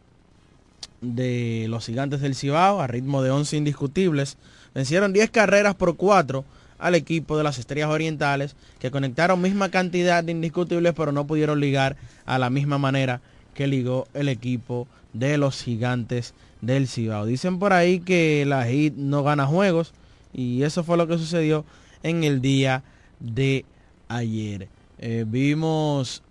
[1.03, 4.37] de los gigantes del Cibao a ritmo de 11 indiscutibles.
[4.73, 6.43] Vencieron 10 carreras por 4
[6.79, 11.59] al equipo de las Estrellas Orientales que conectaron misma cantidad de indiscutibles pero no pudieron
[11.59, 11.95] ligar
[12.25, 13.21] a la misma manera
[13.53, 17.25] que ligó el equipo de los gigantes del Cibao.
[17.25, 19.93] Dicen por ahí que la HIT no gana juegos
[20.33, 21.65] y eso fue lo que sucedió
[22.01, 22.83] en el día
[23.19, 23.65] de
[24.07, 24.67] ayer.
[24.99, 26.23] Eh, vimos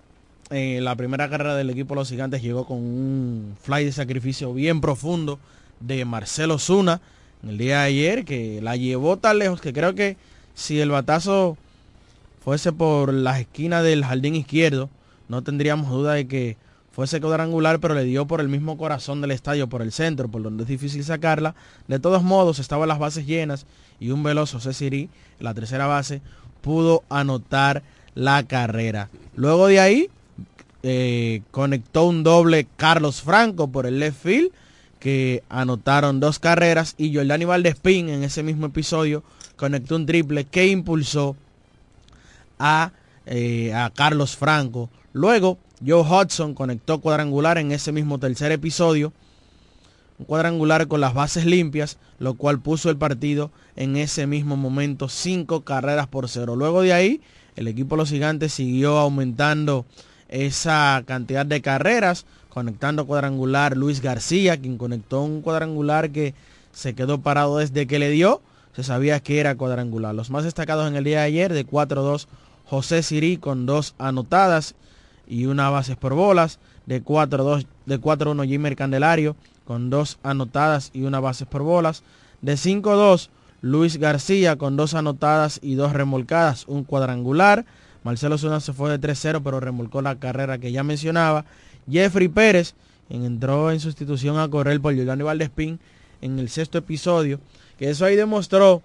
[0.52, 4.80] eh, la primera carrera del equipo los gigantes llegó con un fly de sacrificio bien
[4.80, 5.38] profundo
[5.80, 7.00] de Marcelo Zuna
[7.42, 10.16] en el día de ayer, que la llevó tan lejos que creo que
[10.54, 11.56] si el batazo
[12.44, 14.90] fuese por las esquinas del jardín izquierdo,
[15.28, 16.56] no tendríamos duda de que
[16.92, 20.42] fuese cuadrangular, pero le dio por el mismo corazón del estadio, por el centro, por
[20.42, 21.54] donde es difícil sacarla.
[21.88, 23.66] De todos modos, estaban las bases llenas
[23.98, 25.08] y un veloz José
[25.40, 26.20] la tercera base,
[26.60, 27.82] pudo anotar
[28.14, 29.08] la carrera.
[29.34, 30.10] Luego de ahí,
[30.82, 34.50] eh, conectó un doble Carlos Franco por el left field
[34.98, 39.24] que anotaron dos carreras y Jordani Valdespín en ese mismo episodio
[39.56, 41.36] conectó un triple que impulsó
[42.58, 42.92] a,
[43.26, 44.90] eh, a Carlos Franco.
[45.12, 49.12] Luego Joe Hudson conectó cuadrangular en ese mismo tercer episodio,
[50.18, 55.08] un cuadrangular con las bases limpias, lo cual puso el partido en ese mismo momento
[55.08, 56.56] cinco carreras por cero.
[56.56, 57.20] Luego de ahí
[57.56, 59.84] el equipo los gigantes siguió aumentando
[60.32, 66.34] esa cantidad de carreras, conectando cuadrangular Luis García, quien conectó un cuadrangular que
[66.72, 68.40] se quedó parado desde que le dio,
[68.74, 70.14] se sabía que era cuadrangular.
[70.14, 72.26] Los más destacados en el día de ayer, de 4-2,
[72.64, 74.74] José Sirí con dos anotadas
[75.26, 81.02] y una bases por bolas, de 4-2, de 4-1 Jimmer Candelario con dos anotadas y
[81.02, 82.02] una bases por bolas,
[82.40, 83.28] de 5-2
[83.60, 87.66] Luis García con dos anotadas y dos remolcadas, un cuadrangular,
[88.04, 91.44] Marcelo Zuna se fue de 3-0, pero remolcó la carrera que ya mencionaba.
[91.90, 92.74] Jeffrey Pérez,
[93.10, 95.78] entró en sustitución a correr por Giuliano Valdespín
[96.20, 97.40] en el sexto episodio,
[97.78, 98.82] que eso ahí demostró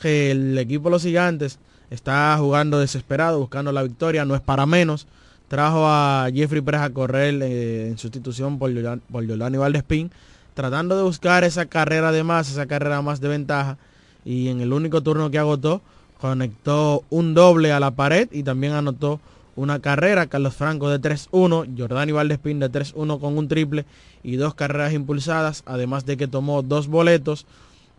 [0.00, 1.58] que el equipo de los gigantes
[1.90, 5.06] está jugando desesperado, buscando la victoria, no es para menos.
[5.48, 10.10] Trajo a Jeffrey Pérez a correr eh, en sustitución por Giuliano Valdespín,
[10.54, 13.78] tratando de buscar esa carrera de más, esa carrera más de ventaja.
[14.24, 15.82] Y en el único turno que agotó,
[16.20, 19.20] conectó un doble a la pared y también anotó
[19.54, 20.26] una carrera.
[20.26, 23.84] Carlos Franco de 3-1, Jordani Valdespín de 3-1 con un triple
[24.22, 27.46] y dos carreras impulsadas, además de que tomó dos boletos.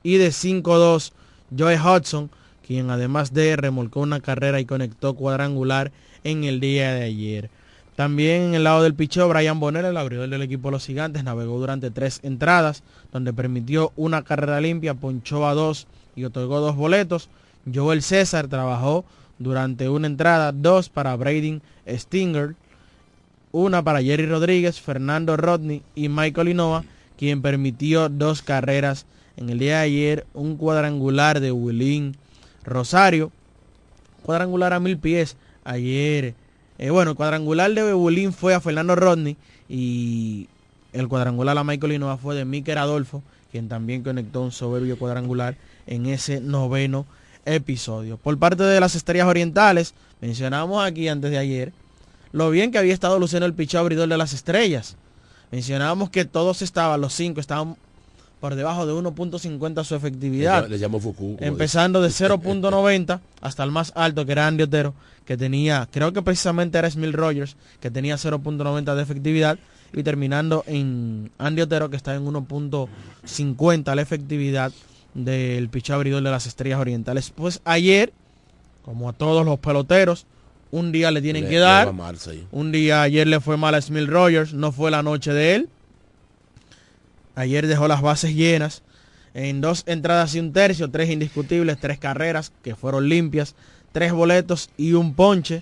[0.03, 1.11] Y de 5-2,
[1.57, 2.29] Joe Hudson,
[2.65, 5.91] quien además de remolcó una carrera y conectó cuadrangular
[6.23, 7.49] en el día de ayer.
[7.95, 11.57] También en el lado del picheo, Brian Bonner, el abridor del equipo los gigantes, navegó
[11.57, 17.29] durante tres entradas, donde permitió una carrera limpia, ponchó a dos y otorgó dos boletos.
[17.73, 19.05] Joel César trabajó
[19.39, 22.55] durante una entrada, dos para Braden Stinger,
[23.51, 26.83] una para Jerry Rodríguez, Fernando Rodney y Michael Inoa,
[27.17, 29.05] quien permitió dos carreras
[29.35, 32.15] en el día de ayer, un cuadrangular de Willín
[32.63, 33.31] Rosario,
[34.23, 36.33] cuadrangular a mil pies ayer.
[36.79, 39.37] Eh, bueno, el cuadrangular de Willín fue a Fernando Rodney
[39.69, 40.47] y
[40.93, 45.55] el cuadrangular a Michael Inoa fue de Miker Adolfo, quien también conectó un soberbio cuadrangular
[45.85, 47.05] en ese noveno
[47.47, 48.17] episodio.
[48.17, 51.73] Por parte de las estrellas orientales, mencionamos aquí antes de ayer
[52.31, 54.95] lo bien que había estado luciendo el pichado abridor de las estrellas.
[55.51, 57.77] Mencionábamos que todos estaban, los cinco estaban
[58.39, 60.67] por debajo de 1.50 su efectividad.
[60.67, 61.37] Le llamó Fuku.
[61.39, 64.93] Empezando de 0.90 hasta el más alto que era Andy Otero,
[65.25, 69.57] que tenía, creo que precisamente era Smil Rogers, que tenía 0.90 de efectividad,
[69.93, 74.71] y terminando en Andy Otero, que está en 1.50 la efectividad
[75.17, 77.31] del picheo abridor de las Estrellas Orientales.
[77.35, 78.13] Pues ayer,
[78.83, 80.25] como a todos los peloteros,
[80.71, 81.87] un día le tienen Le- que dar.
[81.87, 82.45] va mal, sí.
[82.51, 85.69] Un día ayer le fue mal a Smil Rogers, no fue la noche de él.
[87.35, 88.83] Ayer dejó las bases llenas.
[89.33, 93.55] En dos entradas y un tercio, tres indiscutibles, tres carreras que fueron limpias,
[93.91, 95.61] tres boletos y un ponche.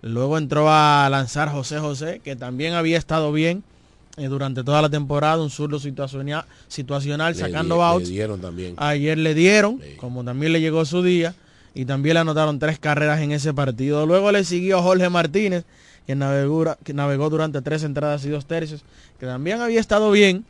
[0.00, 3.62] Luego entró a lanzar José José, que también había estado bien
[4.16, 8.08] eh, durante toda la temporada, un zurdo situacional, situacional Le sacando le outs.
[8.08, 8.74] dieron también.
[8.76, 11.34] Ayer le dieron, como también le llegó su día,
[11.74, 14.04] y también le anotaron tres carreras en ese partido.
[14.06, 15.64] Luego le siguió Jorge Martínez,
[16.06, 18.82] que navegó, que navegó durante tres entradas y dos tercios,
[19.18, 20.44] que también había estado bien,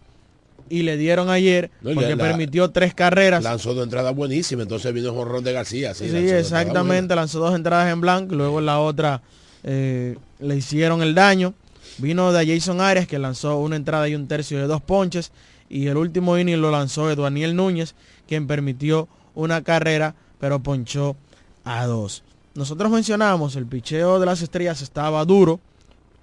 [0.68, 3.44] y le dieron ayer, No, porque la- permitió tres carreras.
[3.44, 5.92] Lanzó dos entradas buenísimas, entonces vino Jorrón de García.
[5.94, 9.20] Sí, lanzó exactamente, lanzó dos entradas en blanco, luego en la otra
[9.62, 11.54] eh, le hicieron el daño.
[11.98, 15.32] Vino de Jason Arias, que lanzó una entrada y un tercio de dos ponches,
[15.68, 17.94] y el último inning lo lanzó Eduaniel Núñez,
[18.26, 21.16] quien permitió una carrera, pero ponchó
[21.64, 22.22] a dos.
[22.54, 25.60] Nosotros mencionamos, el picheo de las estrellas estaba duro,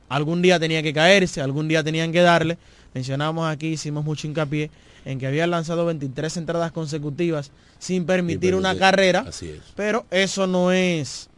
[0.10, 2.58] algún día tenía que caerse, algún día tenían que darle.
[2.94, 4.70] Mencionamos aquí, hicimos mucho hincapié
[5.06, 9.26] en que habían lanzado 23 entradas consecutivas sin permitir una carrera.
[9.28, 9.62] Así es.
[9.76, 11.30] Pero eso no es,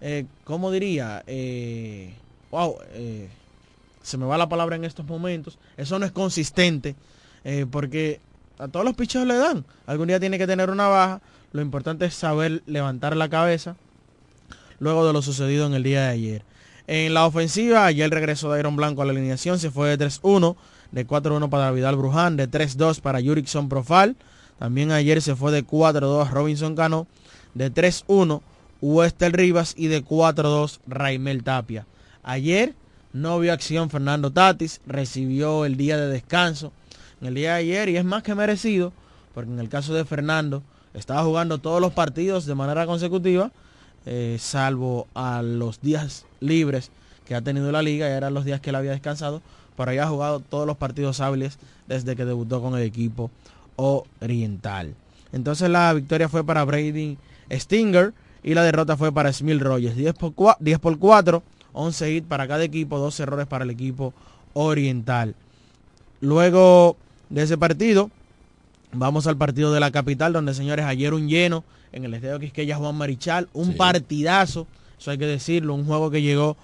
[0.00, 1.24] eh, ¿cómo diría?
[1.26, 2.12] Eh,
[2.50, 3.28] wow, eh,
[4.06, 5.58] se me va la palabra en estos momentos.
[5.76, 6.94] Eso no es consistente,
[7.42, 8.20] eh, porque
[8.56, 9.64] a todos los picheos le dan.
[9.84, 11.20] Algún día tiene que tener una baja.
[11.50, 13.74] Lo importante es saber levantar la cabeza
[14.78, 16.44] luego de lo sucedido en el día de ayer.
[16.86, 20.54] En la ofensiva, ayer regresó Dairon Blanco a la alineación, se fue de 3-1,
[20.92, 24.14] de 4-1 para Vidal Bruján, de 3-2 para Yurickson Profal.
[24.60, 27.08] También ayer se fue de 4-2 Robinson Cano,
[27.54, 28.40] de 3-1
[28.80, 31.86] Wester Rivas y de 4-2 Raimel Tapia.
[32.22, 32.76] Ayer
[33.16, 36.72] no vio acción Fernando Tatis, recibió el día de descanso
[37.20, 38.92] en el día de ayer y es más que merecido,
[39.34, 40.62] porque en el caso de Fernando
[40.92, 43.50] estaba jugando todos los partidos de manera consecutiva,
[44.04, 46.90] eh, salvo a los días libres
[47.24, 49.42] que ha tenido la liga, y eran los días que él había descansado,
[49.76, 53.30] pero había jugado todos los partidos hábiles desde que debutó con el equipo
[53.76, 54.94] oriental.
[55.32, 57.18] Entonces la victoria fue para Brady
[57.50, 59.96] Stinger y la derrota fue para Smil Rogers.
[59.96, 61.42] 10 por, 4, 10 por 4,
[61.76, 64.14] 11 hits para cada equipo, 12 errores para el equipo
[64.54, 65.34] oriental.
[66.20, 66.96] Luego
[67.28, 68.10] de ese partido,
[68.92, 72.76] vamos al partido de la capital, donde señores, ayer un lleno en el Estadio Quisqueya
[72.76, 74.66] Juan Marichal, un partidazo,
[74.98, 76.56] eso hay que decirlo, un juego que llegó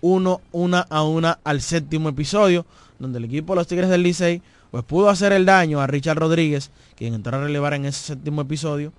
[0.00, 2.66] uno, una a una al séptimo episodio,
[2.98, 6.18] donde el equipo de los Tigres del Licey pues pudo hacer el daño a Richard
[6.18, 8.92] Rodríguez, quien entró a relevar en ese séptimo episodio,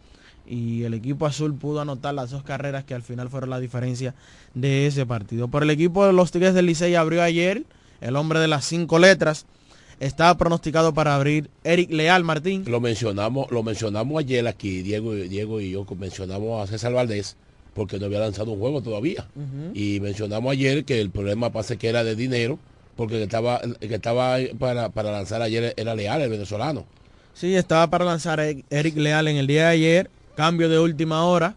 [0.52, 4.14] y el equipo azul pudo anotar las dos carreras que al final fueron la diferencia
[4.54, 5.48] de ese partido.
[5.48, 7.64] Por el equipo de los Tigres del Licey abrió ayer
[8.02, 9.46] el hombre de las cinco letras,
[10.02, 12.66] estaba pronosticado para abrir Eric Leal Martín.
[12.68, 17.38] Lo mencionamos, lo mencionamos ayer aquí, Diego, Diego y yo mencionamos a César Valdés
[17.74, 19.28] porque no había lanzado un juego todavía.
[19.74, 22.60] Y mencionamos ayer que el problema parece que era de dinero,
[22.98, 26.86] porque el que estaba, el que estaba para, para lanzar ayer era Leal, el venezolano.
[27.34, 30.10] Sí, estaba para lanzar Eric Leal en el día de ayer.
[30.36, 31.56] Cambio de última hora.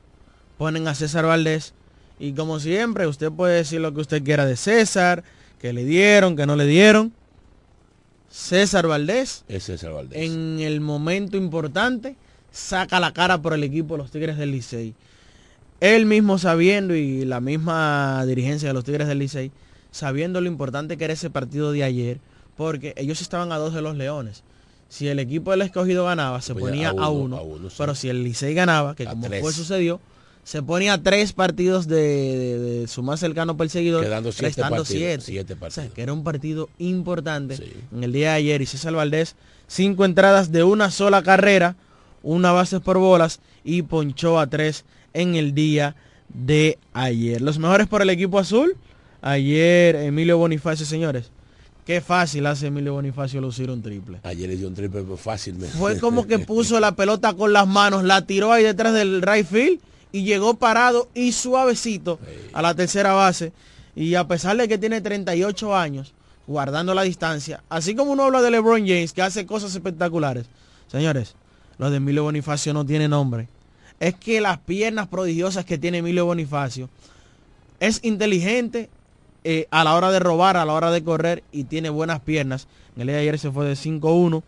[0.59, 1.75] Ponen a César Valdés.
[2.19, 5.25] Y como siempre, usted puede decir lo que usted quiera de César,
[5.61, 7.13] que le dieron, que no le dieron.
[8.31, 10.21] César Valdés, Es César Valdés.
[10.21, 12.17] en el momento importante,
[12.51, 14.95] saca la cara por el equipo de los Tigres del Licey.
[15.81, 19.53] Él mismo sabiendo y la misma dirigencia de los Tigres del Licey,
[19.91, 22.19] sabiendo lo importante que era ese partido de ayer,
[22.57, 24.43] porque ellos estaban a dos de los Leones.
[24.95, 27.69] Si el equipo del escogido ganaba, se Ponía ponía a a uno, uno, a uno,
[27.71, 27.75] sí.
[27.79, 29.41] pero si el Licey ganaba, que A como tres.
[29.41, 29.99] fue sucedió,
[30.45, 34.77] se ponía a tres partidos de, de- de su más cercano perseguidor, Quedando siete restando
[34.77, 35.25] partidos, siete.
[35.25, 35.95] siete O sea, partidos.
[35.95, 37.57] que era un partido importante
[37.93, 38.63] en el día de ayer.
[38.63, 39.35] Y César Valdés,
[39.67, 41.75] cinco entradas de una sola carrera,
[42.23, 45.97] una base por bolas y ponchó a tres en el día
[46.29, 47.41] de ayer.
[47.43, 48.77] Los mejores por el equipo azul.
[49.23, 51.31] Ayer Emilio Bonifacio, señores.
[51.85, 54.19] Qué fácil hace Emilio Bonifacio lucir un triple.
[54.23, 55.57] Ayer le dio un triple fácil.
[55.79, 59.47] Fue como que puso la pelota con las manos, la tiró ahí detrás del right
[59.47, 59.81] field
[60.11, 62.19] y llegó parado y suavecito
[62.55, 63.53] a la tercera base.
[63.95, 66.15] Y a pesar de que tiene 38 años,
[66.47, 70.47] guardando la distancia, así como uno habla de LeBron James, que hace cosas espectaculares.
[70.91, 71.35] Señores,
[71.79, 73.49] lo de Emilio Bonifacio no tiene nombre.
[74.01, 76.89] Es que las piernas prodigiosas que tiene Emilio Bonifacio
[77.79, 78.89] es inteligente
[79.45, 82.67] eh, a la hora de robar, a la hora de correr y tiene buenas piernas.
[82.97, 84.43] En el día de ayer se fue de 5-1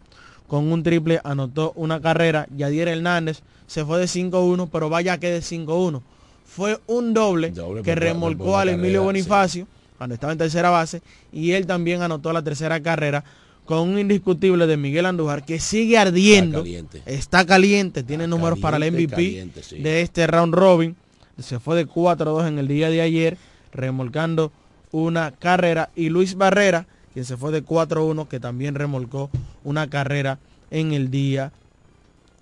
[0.47, 2.47] con un triple, anotó una carrera.
[2.57, 6.01] Yadier Hernández se fue de 5-1, pero vaya que de 5-1.
[6.45, 9.67] Fue un doble, Doble que remolcó al Emilio Bonifacio
[9.99, 13.25] cuando estaba en tercera base y él también anotó la tercera carrera
[13.67, 17.03] con un indiscutible de Miguel Andújar que sigue ardiendo, caliente.
[17.05, 19.79] está caliente, tiene números para el MVP caliente, sí.
[19.79, 20.97] de este round robin.
[21.39, 23.37] Se fue de 4-2 en el día de ayer,
[23.73, 24.53] remolcando
[24.93, 25.91] una carrera.
[25.95, 29.31] Y Luis Barrera, quien se fue de 4-1, que también remolcó
[29.65, 30.39] una carrera
[30.71, 31.53] en el día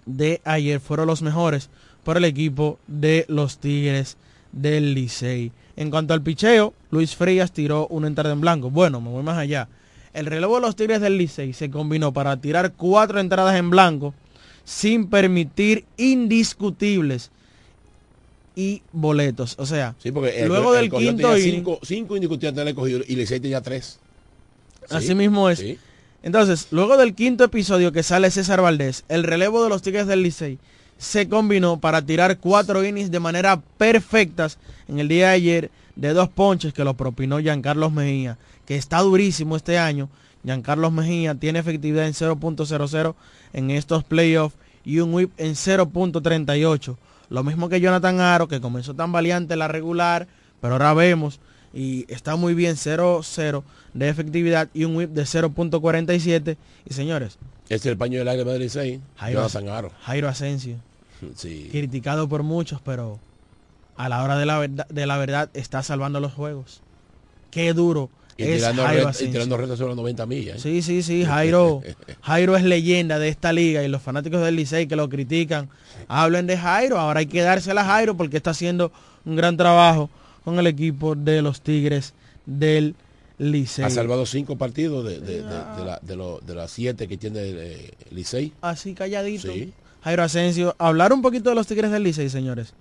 [0.06, 0.80] de ayer.
[0.80, 1.70] Fueron los mejores
[2.02, 4.16] por el equipo de los Tigres
[4.52, 5.52] del Licey.
[5.76, 8.70] En cuanto al picheo, Luis Frías tiró una entrada en blanco.
[8.70, 9.68] Bueno, me voy más allá.
[10.12, 14.14] El relevo de los Tigres del Licey se combinó para tirar cuatro entradas en blanco
[14.64, 17.30] sin permitir indiscutibles
[18.56, 19.56] y boletos.
[19.58, 22.16] O sea, Sí, porque el- luego el del quinto tenía cinco, cinco
[22.74, 23.98] cogido y Licey tenía tres.
[24.88, 25.58] Sí, así mismo es.
[25.58, 25.78] sí.
[26.22, 30.22] Entonces, luego del quinto episodio que sale César Valdés, el relevo de los Tigres del
[30.22, 30.58] Licey
[30.96, 36.12] se combinó para tirar cuatro innings de manera perfectas en el día de ayer de
[36.14, 40.08] dos ponches que lo propinó Giancarlos Mejía, que está durísimo este año.
[40.44, 43.14] Giancarlos Mejía tiene efectividad en 0.00
[43.52, 46.96] en estos playoffs y un whip en 0.38.
[47.34, 50.28] Lo mismo que Jonathan Aro, que comenzó tan valiente en la regular,
[50.60, 51.40] pero ahora vemos
[51.72, 53.62] y está muy bien 0-0
[53.92, 56.56] de efectividad y un whip de 0.47.
[56.88, 59.00] Y señores, Este es el paño del aire de Licey.
[59.16, 59.90] Jairo, Jonathan Aro.
[60.02, 60.76] Jairo Asensio,
[61.34, 61.68] Sí.
[61.72, 63.18] criticado por muchos, pero
[63.96, 66.82] a la hora de la verdad, de la verdad está salvando los juegos.
[67.50, 70.56] Qué duro Y es tirando, Jairo ret- y tirando sobre los 90 millas.
[70.56, 70.60] ¿eh?
[70.60, 71.80] Sí, sí, sí, Jairo,
[72.22, 75.68] Jairo es leyenda de esta liga y los fanáticos del Licey que lo critican,
[76.08, 78.90] hablen de Jairo, ahora hay que dársela a Jairo porque está haciendo
[79.24, 80.10] un gran trabajo
[80.44, 82.12] con el equipo de los Tigres
[82.44, 82.94] del
[83.38, 83.84] Licey.
[83.84, 87.16] Ha salvado cinco partidos de, de, de- de la- de lo- de las siete que
[87.16, 88.52] tiene eh, Licey.
[88.60, 89.52] Así calladito.
[89.52, 89.72] Sí.
[90.02, 92.74] Jairo Asensio, hablar un poquito de los Tigres del Licey, señores.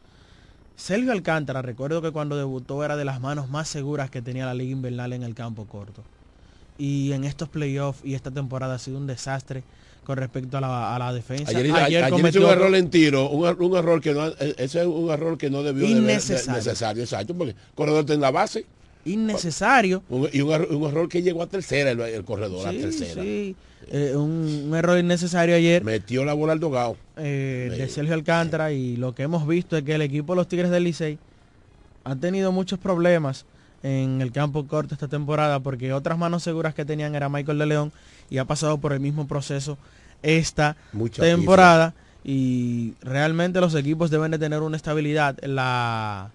[0.75, 4.53] Sergio Alcántara, recuerdo que cuando debutó era de las manos más seguras que tenía la
[4.53, 6.03] liga invernal en el campo corto.
[6.77, 9.63] Y en estos playoffs y esta temporada ha sido un desastre
[10.03, 11.51] con respecto a la, a la defensa.
[11.57, 14.55] Ayer, ayer hizo cometió un error en tiro, un, er- un error que no, eh,
[14.57, 16.53] ese es un error que no debió de Innecesario.
[16.57, 18.65] necesario, exacto, porque el corredor está en la base
[19.05, 20.03] innecesario.
[20.09, 23.21] un- y un, error- un error que llegó a tercera el, el corredor, a tercera.
[23.21, 23.55] sí.
[23.91, 26.95] Eh, un, un error innecesario ayer Metió la bola al dogado.
[27.17, 27.89] eh, de.
[27.89, 30.85] Sergio Alcántara y lo que hemos visto es que el equipo de los Tigres del
[30.85, 31.17] Licey
[32.05, 33.45] ha tenido muchos problemas
[33.83, 37.65] en el campo corto esta temporada porque otras manos seguras que tenían era Michael de
[37.65, 37.91] León
[38.29, 39.77] y ha pasado por el mismo proceso
[40.21, 41.93] esta Mucha temporada
[42.23, 46.31] y realmente los equipos deben de tener una estabilidad en la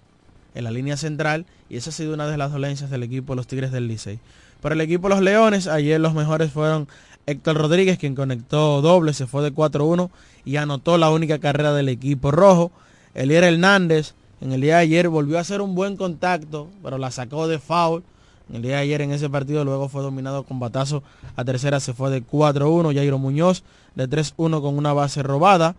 [0.55, 3.37] en la línea central y esa ha sido una de las dolencias del equipo de
[3.37, 4.19] los Tigres del Licey.
[4.61, 6.87] Para el equipo de los Leones, ayer los mejores fueron
[7.25, 10.09] Héctor Rodríguez, quien conectó doble, se fue de 4-1
[10.45, 12.71] y anotó la única carrera del equipo rojo.
[13.13, 17.11] Elier Hernández, en el día de ayer volvió a hacer un buen contacto, pero la
[17.11, 18.03] sacó de foul.
[18.49, 21.03] En el día de ayer en ese partido luego fue dominado con batazo
[21.35, 22.95] a tercera, se fue de 4-1.
[22.95, 23.63] Jairo Muñoz
[23.95, 25.75] de 3-1 con una base robada.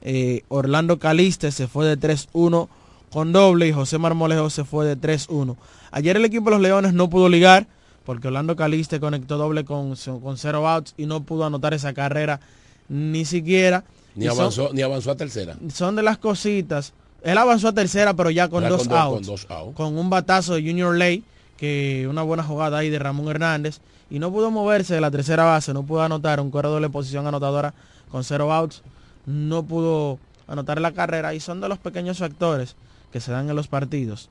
[0.00, 2.68] Eh, Orlando Caliste se fue de 3-1
[3.12, 5.56] con doble y José Marmolejo se fue de 3-1.
[5.90, 7.66] Ayer el equipo de los Leones no pudo ligar
[8.04, 12.40] porque Orlando Caliste conectó doble con, con cero outs y no pudo anotar esa carrera
[12.88, 13.84] ni siquiera.
[14.14, 15.56] Ni Y son- avanzó, ni avanzó a tercera.
[15.72, 16.92] son de las cositas.
[17.22, 19.14] Él avanzó a tercera, pero ya con Ya dos con dos- outs.
[19.14, 19.76] con dos outs.
[19.76, 21.24] Con un batazo de Junior Ley,
[21.56, 23.80] que una buena jugada ahí de Ramón Hernández.
[24.10, 27.26] Y no pudo moverse de la tercera base, no pudo anotar un corredor de posición
[27.26, 27.74] anotadora
[28.10, 28.82] con cero outs.
[29.26, 31.34] No pudo anotar la carrera.
[31.34, 32.74] Y son de los pequeños factores
[33.12, 34.30] que se dan en los partidos.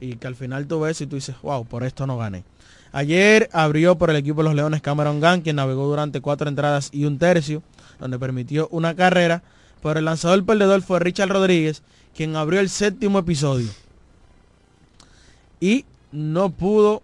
[0.00, 2.44] Y que al final tú ves y tú dices, wow, por esto no gané.
[2.92, 6.90] Ayer abrió por el equipo de los Leones Cameron Gunn, quien navegó durante cuatro entradas
[6.92, 7.62] y un tercio,
[7.98, 9.42] donde permitió una carrera.
[9.82, 11.82] Pero el lanzador perdedor fue Richard Rodríguez,
[12.14, 13.68] quien abrió el séptimo episodio.
[15.60, 17.02] Y no pudo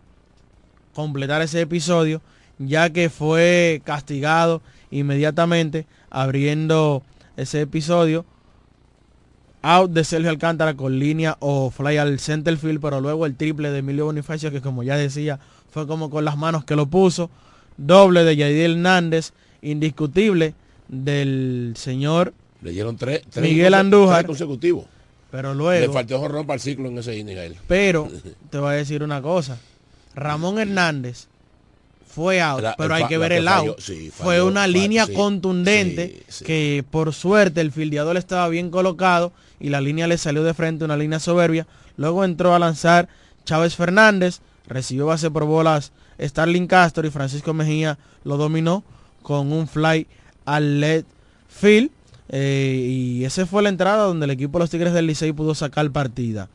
[0.95, 2.21] completar ese episodio,
[2.59, 7.03] ya que fue castigado inmediatamente abriendo
[7.37, 8.25] ese episodio.
[9.63, 13.71] Out de Sergio Alcántara con línea o fly al center field, pero luego el triple
[13.71, 15.39] de Emilio Bonifacio, que como ya decía,
[15.71, 17.31] fue como con las manos que lo puso.
[17.77, 19.33] Doble de Yadiel Hernández,
[19.63, 20.55] indiscutible
[20.89, 24.27] del señor Le dieron tres, tres Miguel Andújar.
[25.31, 27.57] Pero Le luego, faltó jorrón para el ciclo en ese inning a él.
[27.67, 28.11] pero
[28.51, 29.59] te voy a decir una cosa.
[30.15, 31.29] Ramón Hernández
[32.15, 33.81] fue out, La- pero hay que ver el falló, out.
[33.81, 36.45] sí, fue una falló, línea sí, contundente sí.
[36.45, 40.85] que por suerte el fildeador estaba bien colocado y la línea le salió de frente,
[40.85, 41.67] una línea soberbia.
[41.97, 43.09] Luego entró a lanzar
[43.45, 48.85] Chávez Fernández, recibió base por bolas Starling Castro y Francisco Mejía lo dominó
[49.23, 50.07] con un fly
[50.45, 51.05] al LED
[51.49, 51.91] Field.
[52.29, 55.55] eh, y esa fue la entrada donde el equipo de los Tigres del Licey pudo
[55.55, 56.49] sacar partida.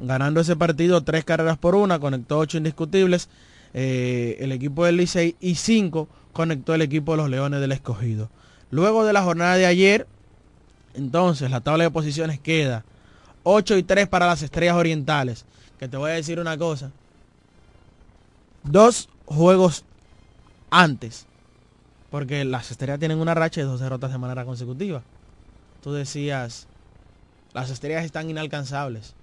[0.00, 3.28] Ganando ese partido tres carreras por una, conectó ocho indiscutibles
[3.74, 8.30] eh, el equipo del Licey y cinco conectó el equipo de los Leones del Escogido.
[8.70, 10.06] Luego de la jornada de ayer,
[10.94, 12.84] entonces la tabla de posiciones queda
[13.44, 15.44] 8 y 3 para las Estrellas Orientales.
[15.78, 16.90] Que te voy a decir una cosa.
[18.62, 19.84] Dos juegos
[20.70, 21.26] antes.
[22.10, 25.02] Porque las Estrellas tienen una racha de dos derrotas de manera consecutiva.
[25.82, 26.68] Tú decías,
[27.52, 29.14] las Estrellas están inalcanzables.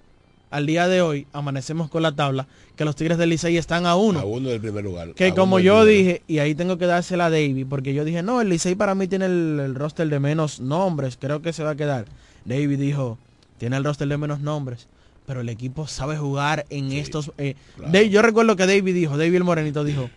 [0.50, 2.46] Al día de hoy amanecemos con la tabla
[2.76, 4.18] que los Tigres del Licey están a uno.
[4.20, 5.12] A uno del primer lugar.
[5.14, 8.40] Que como yo dije, y ahí tengo que dársela a Davey, porque yo dije, no,
[8.40, 11.70] el Licey para mí tiene el, el roster de menos nombres, creo que se va
[11.70, 12.06] a quedar.
[12.44, 13.16] Davey dijo,
[13.58, 14.88] tiene el roster de menos nombres,
[15.26, 17.30] pero el equipo sabe jugar en estos...
[17.38, 17.54] eh,
[17.92, 20.10] Dave- yo recuerdo que David dijo, David el Morenito dijo,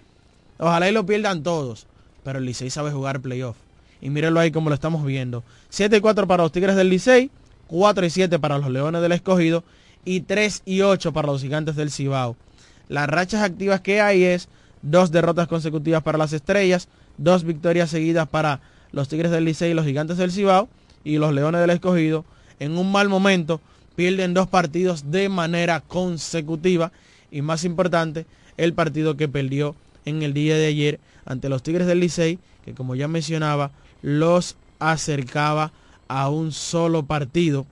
[0.57, 1.85] ojalá y lo pierdan todos,
[2.23, 3.57] pero el Licey sabe jugar playoff.
[4.01, 5.43] Y mírenlo ahí como lo estamos viendo.
[5.69, 7.29] 7 y 4 para los Tigres del Licey,
[7.67, 9.63] 4 y 7 para los Leones del Escogido
[10.05, 12.35] y 3 y 8 para los Gigantes del Cibao.
[12.89, 14.49] Las rachas activas que hay es
[14.81, 19.73] dos derrotas consecutivas para las Estrellas, dos victorias seguidas para los Tigres del Licey y
[19.73, 20.69] los Gigantes del Cibao
[21.03, 22.25] y los Leones del Escogido.
[22.59, 23.61] En un mal momento
[23.95, 26.91] pierden dos partidos de manera consecutiva
[27.31, 28.25] y más importante,
[28.57, 29.75] el partido que perdió
[30.05, 34.55] en el día de ayer ante los Tigres del Licey, que como ya mencionaba, los
[34.79, 35.71] acercaba
[36.07, 37.65] a un solo partido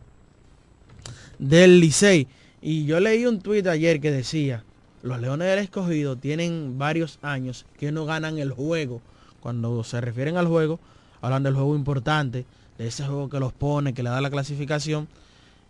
[1.41, 2.27] del Licey.
[2.61, 4.63] Y yo leí un tuit ayer que decía,
[5.03, 9.01] los Leones del Escogido tienen varios años que no ganan el juego.
[9.41, 10.79] Cuando se refieren al juego,
[11.19, 12.45] hablan del juego importante,
[12.77, 15.07] de ese juego que los pone, que le da la clasificación.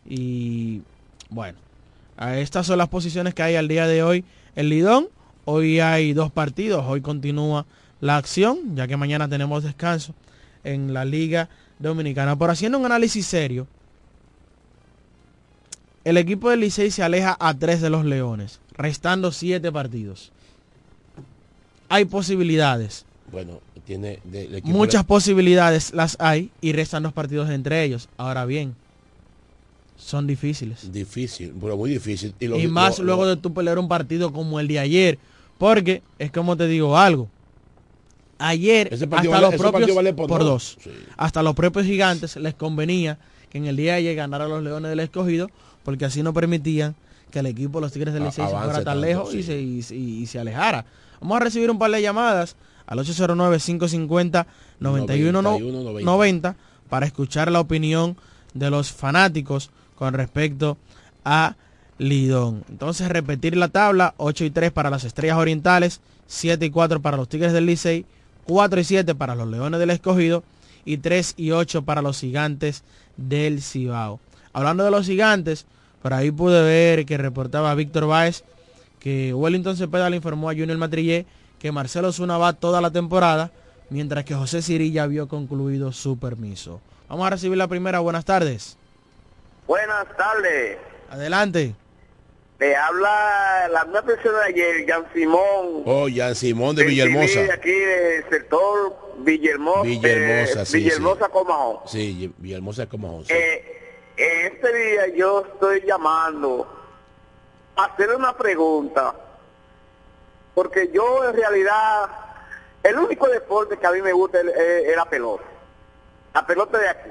[0.08, 0.82] Y
[1.30, 1.58] bueno,
[2.18, 4.26] a estas son las posiciones que hay al día de hoy.
[4.56, 5.08] El Lidón,
[5.46, 7.66] hoy hay dos partidos, hoy continúa
[8.02, 10.14] la acción, ya que mañana tenemos descanso
[10.66, 11.48] en la Liga
[11.80, 12.36] Dominicana.
[12.36, 13.68] Por haciendo un análisis serio,
[16.04, 20.32] el equipo del Licey se aleja a tres de los Leones, restando siete partidos.
[21.90, 27.84] Hay posibilidades, Bueno, tiene de- equipo muchas posibilidades las hay y restan dos partidos entre
[27.84, 28.08] ellos.
[28.18, 28.76] Ahora bien,
[29.98, 30.92] son difíciles.
[30.92, 32.34] difícil, pero muy difícil.
[32.40, 35.20] lo- y más lo- luego lo- de tu pelear un partido como el de ayer.
[35.58, 37.30] Porque es como te digo algo.
[38.40, 40.78] Ayer hasta vale- los propios vale por por dos.
[40.84, 40.94] dos.
[41.18, 43.20] Hasta los propios gigantes les convenía
[43.52, 45.52] que en el día de ayer ganara los Leones del Escogido
[45.84, 46.96] porque así no permitían
[47.32, 49.60] que el equipo de los Tigres del Licey se fuera tan tanto, lejos y, se,
[49.62, 50.86] y, se- y se alejara.
[51.22, 52.56] Vamos a recibir un par de llamadas
[52.88, 53.00] al
[54.82, 56.56] 809-550-9190
[56.90, 58.18] para escuchar la opinión
[58.54, 60.78] de los fanáticos con respecto
[61.24, 61.56] a
[61.98, 62.64] Lidón.
[62.70, 67.18] Entonces repetir la tabla, 8 y 3 para las Estrellas Orientales, 7 y 4 para
[67.18, 68.06] los Tigres del Licey,
[68.46, 70.44] 4 y 7 para los Leones del Escogido
[70.84, 72.84] y 3 y 8 para los Gigantes
[73.18, 74.20] del Cibao.
[74.54, 75.66] Hablando de los Gigantes,
[76.02, 78.44] por ahí pude ver que reportaba Víctor Báez
[79.00, 81.26] que Wellington Cepeda le informó a Junior Matrillé
[81.60, 83.52] que Marcelo Zuna va toda la temporada,
[83.90, 86.82] mientras que José Cirilla vio concluido su permiso.
[87.08, 88.00] Vamos a recibir la primera.
[88.00, 88.78] Buenas tardes.
[89.68, 90.78] Buenas tardes.
[91.10, 91.76] Adelante.
[92.60, 95.84] Le habla la misma persona de ayer, Jan Simón.
[95.86, 97.42] Oh, Jan Simón de Villahermosa.
[97.42, 99.82] De aquí del sector Villahermosa.
[99.84, 101.78] Villahermosa, eh, sí, Villahermosa, Comajón.
[101.88, 102.88] Sí, Villahermosa.
[103.30, 103.81] Eh,
[104.22, 106.68] este día yo estoy llamando
[107.76, 109.16] a hacerle una pregunta.
[110.54, 112.10] Porque yo en realidad,
[112.84, 115.44] el único deporte que a mí me gusta es, la pelota.
[116.34, 117.10] La pelota de aquí.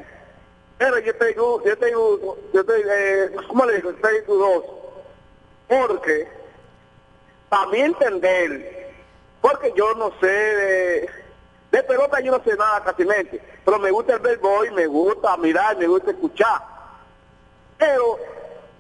[0.79, 3.91] Pero yo tengo, yo tengo, yo tengo, eh, ¿cómo le digo?
[3.91, 5.03] Estoy dudoso.
[5.69, 6.29] Porque,
[7.49, 8.93] para mí entender,
[9.41, 11.11] porque yo no sé de,
[11.71, 13.05] de pelota, yo no sé nada casi
[13.65, 16.80] pero me gusta el béisbol, me gusta mirar, me gusta escuchar.
[17.81, 18.18] Pero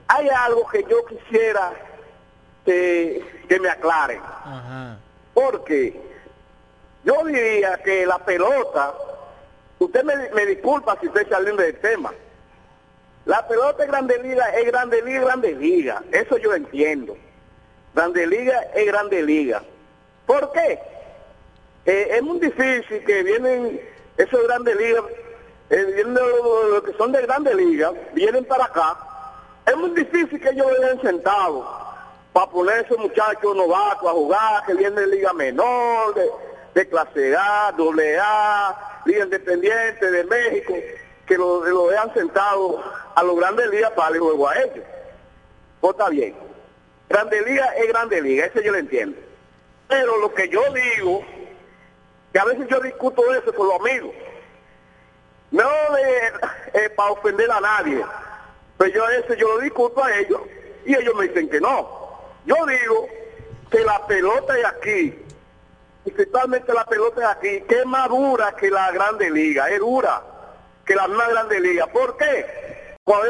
[0.06, 1.72] hay algo que yo quisiera
[2.64, 4.20] que, que me aclaren.
[5.34, 6.00] Porque
[7.02, 8.94] yo diría que la pelota,
[9.78, 12.12] usted me, me disculpa si estoy saliendo del tema,
[13.24, 17.16] la pelota es grande liga, es grande liga, grande liga, eso yo entiendo.
[17.94, 19.62] Grande liga es grande liga.
[20.26, 20.78] ¿Por qué?
[21.86, 23.80] Eh, es muy difícil que vienen
[24.16, 25.04] esos grandes ligas,
[25.70, 28.98] eh, vienen los, los que son de grande liga, vienen para acá.
[29.66, 31.64] Es muy difícil que ellos vengan sentados
[32.32, 36.28] para poner esos muchachos novatos a jugar, que vienen de liga menor, de,
[36.74, 40.74] de clase A, doble A, liga independiente de México,
[41.26, 44.84] que lo, lo vean sentados a los grandes ligas para darle juego a ellos.
[45.80, 46.34] Pues está bien.
[47.08, 49.18] Grande liga es grande liga, eso yo lo entiendo.
[49.88, 51.24] Pero lo que yo digo,
[52.32, 54.12] que a veces yo discuto eso con los amigos,
[55.50, 58.04] no de, eh, para ofender a nadie.
[58.78, 60.40] Pero yo eso yo lo discuto a ellos
[60.84, 62.00] y ellos me dicen que no.
[62.46, 63.08] Yo digo
[63.70, 65.18] que la pelota de aquí,
[66.04, 70.22] principalmente la pelota de aquí, que es más dura que la grande liga, es dura
[70.84, 71.86] que la más grande liga.
[71.86, 72.79] ¿Por qué?